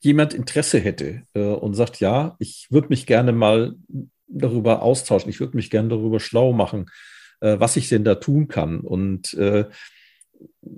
Jemand 0.00 0.34
Interesse 0.34 0.80
hätte 0.80 1.22
äh, 1.34 1.44
und 1.44 1.74
sagt, 1.74 2.00
ja, 2.00 2.34
ich 2.40 2.66
würde 2.70 2.88
mich 2.88 3.06
gerne 3.06 3.32
mal 3.32 3.76
darüber 4.26 4.82
austauschen, 4.82 5.30
ich 5.30 5.38
würde 5.38 5.56
mich 5.56 5.70
gerne 5.70 5.90
darüber 5.90 6.18
schlau 6.18 6.52
machen 6.52 6.86
äh, 7.44 7.60
was 7.60 7.76
ich 7.76 7.90
denn 7.90 8.04
da 8.04 8.14
tun 8.14 8.48
kann. 8.48 8.80
Und 8.80 9.34
äh, 9.34 9.66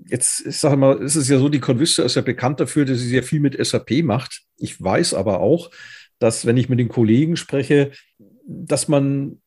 jetzt, 0.06 0.44
ich 0.44 0.58
sage 0.58 0.76
mal, 0.76 1.00
es 1.02 1.14
ja 1.28 1.38
so, 1.38 1.48
die 1.48 1.60
Convista 1.60 2.02
ist 2.02 2.16
ja 2.16 2.22
bekannt 2.22 2.58
dafür, 2.58 2.84
dass 2.84 2.98
sie 2.98 3.08
sehr 3.08 3.22
viel 3.22 3.40
mit 3.40 3.64
SAP 3.64 4.02
macht. 4.02 4.42
Ich 4.58 4.82
weiß 4.82 5.14
aber 5.14 5.40
auch, 5.40 5.70
dass 6.18 6.44
wenn 6.44 6.56
ich 6.56 6.68
mit 6.68 6.80
den 6.80 6.88
Kollegen 6.88 7.36
spreche, 7.36 7.92
dass 8.46 8.88
man 8.88 9.40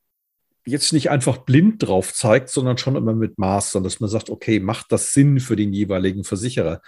jetzt 0.66 0.94
nicht 0.94 1.10
einfach 1.10 1.38
blind 1.38 1.86
drauf 1.86 2.14
zeigt, 2.14 2.50
sondern 2.50 2.78
schon 2.78 2.96
immer 2.96 3.14
mit 3.14 3.38
Maß, 3.38 3.72
sondern 3.72 3.90
dass 3.90 4.00
man 4.00 4.10
sagt, 4.10 4.30
okay, 4.30 4.60
macht 4.60 4.92
das 4.92 5.14
Sinn 5.14 5.40
für 5.40 5.56
den 5.56 5.74
jeweiligen 5.74 6.24
Versicherer? 6.24 6.82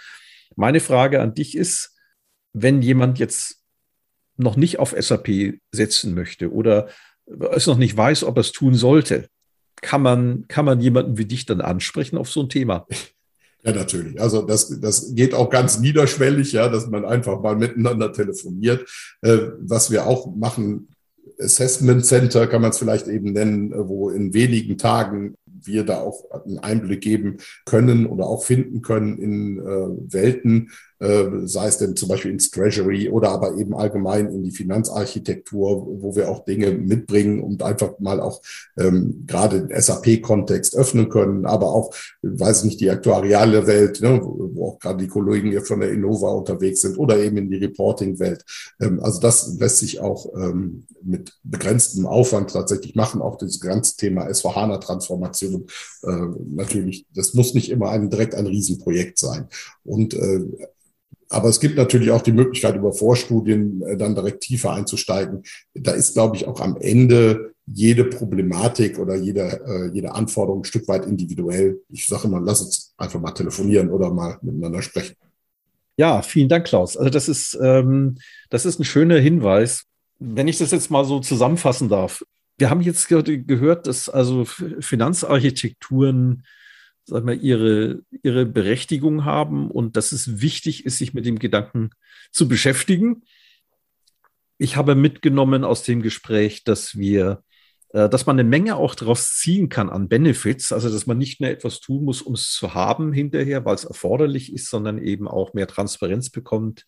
Meine 0.56 0.80
Frage 0.80 1.20
an 1.20 1.34
dich 1.34 1.56
ist, 1.56 1.98
wenn 2.54 2.80
jemand 2.80 3.18
jetzt 3.18 3.62
noch 4.36 4.56
nicht 4.56 4.78
auf 4.78 4.94
SAP 4.98 5.58
setzen 5.72 6.14
möchte 6.14 6.52
oder 6.52 6.88
es 7.52 7.66
noch 7.66 7.76
nicht 7.76 7.96
weiß, 7.96 8.24
ob 8.24 8.36
er 8.36 8.42
es 8.42 8.52
tun 8.52 8.74
sollte, 8.74 9.28
kann 9.82 10.00
man, 10.00 10.46
kann 10.48 10.64
man 10.64 10.80
jemanden 10.80 11.18
wie 11.18 11.26
dich 11.26 11.44
dann 11.44 11.60
ansprechen 11.60 12.16
auf 12.16 12.30
so 12.30 12.40
ein 12.40 12.48
Thema? 12.48 12.86
Ja, 13.64 13.72
natürlich. 13.72 14.20
Also 14.20 14.42
das, 14.42 14.80
das 14.80 15.14
geht 15.14 15.34
auch 15.34 15.50
ganz 15.50 15.78
niederschwellig, 15.78 16.52
ja, 16.52 16.68
dass 16.68 16.88
man 16.88 17.04
einfach 17.04 17.40
mal 17.40 17.56
miteinander 17.56 18.12
telefoniert. 18.12 18.88
Äh, 19.20 19.38
was 19.60 19.90
wir 19.90 20.06
auch 20.06 20.34
machen, 20.34 20.88
Assessment 21.38 22.04
Center 22.04 22.46
kann 22.46 22.62
man 22.62 22.70
es 22.70 22.78
vielleicht 22.78 23.06
eben 23.06 23.32
nennen, 23.32 23.72
wo 23.74 24.10
in 24.10 24.34
wenigen 24.34 24.78
Tagen 24.78 25.34
wir 25.64 25.84
da 25.84 26.00
auch 26.00 26.24
einen 26.44 26.58
Einblick 26.58 27.02
geben 27.02 27.36
können 27.64 28.06
oder 28.06 28.26
auch 28.26 28.44
finden 28.44 28.82
können 28.82 29.18
in 29.18 29.58
äh, 29.58 30.12
Welten, 30.12 30.70
äh, 30.91 30.91
sei 31.44 31.66
es 31.66 31.78
denn 31.78 31.96
zum 31.96 32.08
Beispiel 32.08 32.30
ins 32.30 32.50
Treasury 32.50 33.08
oder 33.08 33.30
aber 33.30 33.56
eben 33.56 33.74
allgemein 33.74 34.28
in 34.28 34.44
die 34.44 34.52
Finanzarchitektur, 34.52 35.86
wo 36.00 36.14
wir 36.14 36.30
auch 36.30 36.44
Dinge 36.44 36.72
mitbringen 36.72 37.42
und 37.42 37.62
einfach 37.62 37.98
mal 37.98 38.20
auch 38.20 38.40
ähm, 38.78 39.24
gerade 39.26 39.66
den 39.66 39.80
SAP-Kontext 39.80 40.76
öffnen 40.76 41.08
können, 41.08 41.46
aber 41.46 41.74
auch, 41.74 41.92
weiß 42.22 42.64
nicht, 42.64 42.80
die 42.80 42.90
aktuariale 42.90 43.66
Welt, 43.66 44.00
ne, 44.00 44.20
wo 44.22 44.68
auch 44.68 44.78
gerade 44.78 45.02
die 45.02 45.08
Kollegen 45.08 45.50
hier 45.50 45.62
von 45.62 45.80
der 45.80 45.90
Innova 45.90 46.30
unterwegs 46.30 46.82
sind 46.82 46.98
oder 46.98 47.18
eben 47.18 47.36
in 47.36 47.50
die 47.50 47.56
Reporting-Welt. 47.56 48.44
Ähm, 48.80 49.00
also 49.00 49.20
das 49.20 49.54
lässt 49.58 49.78
sich 49.78 50.00
auch 50.00 50.32
ähm, 50.36 50.84
mit 51.02 51.34
begrenztem 51.42 52.06
Aufwand 52.06 52.50
tatsächlich 52.50 52.94
machen, 52.94 53.22
auch 53.22 53.36
das 53.36 53.60
ganze 53.60 53.96
Thema 53.96 54.28
S4HANA-Transformation. 54.28 55.66
Äh, 56.04 56.26
natürlich, 56.54 57.06
das 57.14 57.34
muss 57.34 57.54
nicht 57.54 57.70
immer 57.70 57.90
ein, 57.90 58.10
direkt 58.10 58.34
ein 58.34 58.46
Riesenprojekt 58.46 59.18
sein. 59.18 59.48
Und 59.84 60.14
äh, 60.14 60.40
aber 61.32 61.48
es 61.48 61.60
gibt 61.60 61.76
natürlich 61.76 62.10
auch 62.10 62.22
die 62.22 62.32
Möglichkeit, 62.32 62.76
über 62.76 62.92
Vorstudien 62.92 63.82
äh, 63.82 63.96
dann 63.96 64.14
direkt 64.14 64.42
tiefer 64.42 64.72
einzusteigen. 64.72 65.42
Da 65.74 65.92
ist, 65.92 66.14
glaube 66.14 66.36
ich, 66.36 66.46
auch 66.46 66.60
am 66.60 66.76
Ende 66.76 67.54
jede 67.66 68.04
Problematik 68.04 68.98
oder 68.98 69.14
jede, 69.14 69.60
äh, 69.66 69.94
jede 69.94 70.14
Anforderung 70.14 70.60
ein 70.60 70.64
Stück 70.64 70.86
weit 70.88 71.06
individuell. 71.06 71.80
Ich 71.88 72.06
sage 72.06 72.28
immer, 72.28 72.40
lass 72.40 72.60
uns 72.60 72.92
einfach 72.96 73.20
mal 73.20 73.32
telefonieren 73.32 73.90
oder 73.90 74.10
mal 74.10 74.38
miteinander 74.42 74.82
sprechen. 74.82 75.16
Ja, 75.96 76.22
vielen 76.22 76.48
Dank, 76.48 76.66
Klaus. 76.66 76.96
Also 76.96 77.10
das 77.10 77.28
ist, 77.28 77.58
ähm, 77.62 78.16
das 78.50 78.66
ist 78.66 78.80
ein 78.80 78.84
schöner 78.84 79.18
Hinweis. 79.18 79.84
Wenn 80.18 80.48
ich 80.48 80.58
das 80.58 80.70
jetzt 80.70 80.90
mal 80.90 81.04
so 81.04 81.20
zusammenfassen 81.20 81.88
darf. 81.88 82.24
Wir 82.58 82.70
haben 82.70 82.80
jetzt 82.80 83.08
gehört, 83.08 83.86
dass 83.86 84.08
also 84.08 84.44
Finanzarchitekturen 84.44 86.44
sag 87.04 87.24
mal, 87.24 87.36
ihre, 87.36 88.02
ihre 88.22 88.46
Berechtigung 88.46 89.24
haben 89.24 89.70
und 89.70 89.96
dass 89.96 90.12
es 90.12 90.40
wichtig 90.40 90.86
ist, 90.86 90.98
sich 90.98 91.14
mit 91.14 91.26
dem 91.26 91.38
Gedanken 91.38 91.90
zu 92.30 92.48
beschäftigen. 92.48 93.22
Ich 94.58 94.76
habe 94.76 94.94
mitgenommen 94.94 95.64
aus 95.64 95.82
dem 95.82 96.02
Gespräch, 96.02 96.64
dass 96.64 96.96
wir 96.96 97.42
äh, 97.92 98.08
dass 98.08 98.26
man 98.26 98.38
eine 98.38 98.48
Menge 98.48 98.76
auch 98.76 98.94
daraus 98.94 99.36
ziehen 99.36 99.68
kann 99.68 99.90
an 99.90 100.08
Benefits, 100.08 100.72
also 100.72 100.90
dass 100.90 101.06
man 101.06 101.18
nicht 101.18 101.40
mehr 101.40 101.50
etwas 101.50 101.80
tun 101.80 102.04
muss, 102.04 102.22
um 102.22 102.34
es 102.34 102.50
zu 102.50 102.74
haben 102.74 103.12
hinterher, 103.12 103.64
weil 103.64 103.74
es 103.74 103.84
erforderlich 103.84 104.52
ist, 104.52 104.68
sondern 104.68 104.98
eben 104.98 105.28
auch 105.28 105.54
mehr 105.54 105.66
Transparenz 105.66 106.30
bekommt, 106.30 106.86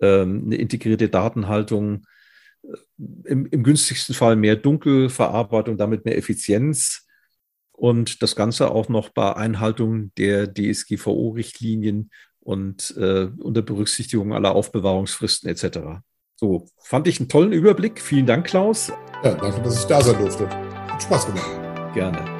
ähm, 0.00 0.44
eine 0.46 0.56
integrierte 0.56 1.08
Datenhaltung, 1.08 2.06
äh, 2.62 2.76
im, 3.24 3.46
im 3.46 3.62
günstigsten 3.64 4.14
Fall 4.14 4.36
mehr 4.36 4.56
Dunkelverarbeitung, 4.56 5.76
damit 5.76 6.04
mehr 6.04 6.16
Effizienz 6.16 7.08
und 7.80 8.22
das 8.22 8.36
Ganze 8.36 8.70
auch 8.70 8.90
noch 8.90 9.08
bei 9.08 9.34
Einhaltung 9.34 10.12
der 10.18 10.52
DSGVO-Richtlinien 10.52 12.10
und 12.40 12.94
äh, 12.98 13.28
unter 13.38 13.62
Berücksichtigung 13.62 14.34
aller 14.34 14.54
Aufbewahrungsfristen 14.54 15.48
etc. 15.48 16.02
So, 16.36 16.66
fand 16.78 17.08
ich 17.08 17.20
einen 17.20 17.30
tollen 17.30 17.52
Überblick. 17.52 18.00
Vielen 18.00 18.26
Dank, 18.26 18.46
Klaus. 18.46 18.92
Ja, 19.24 19.34
danke, 19.34 19.62
dass 19.62 19.80
ich 19.80 19.86
da 19.86 20.02
sein 20.02 20.18
durfte. 20.18 20.48
Hat 20.48 21.02
Spaß 21.02 21.26
gemacht. 21.26 21.94
Gerne. 21.94 22.39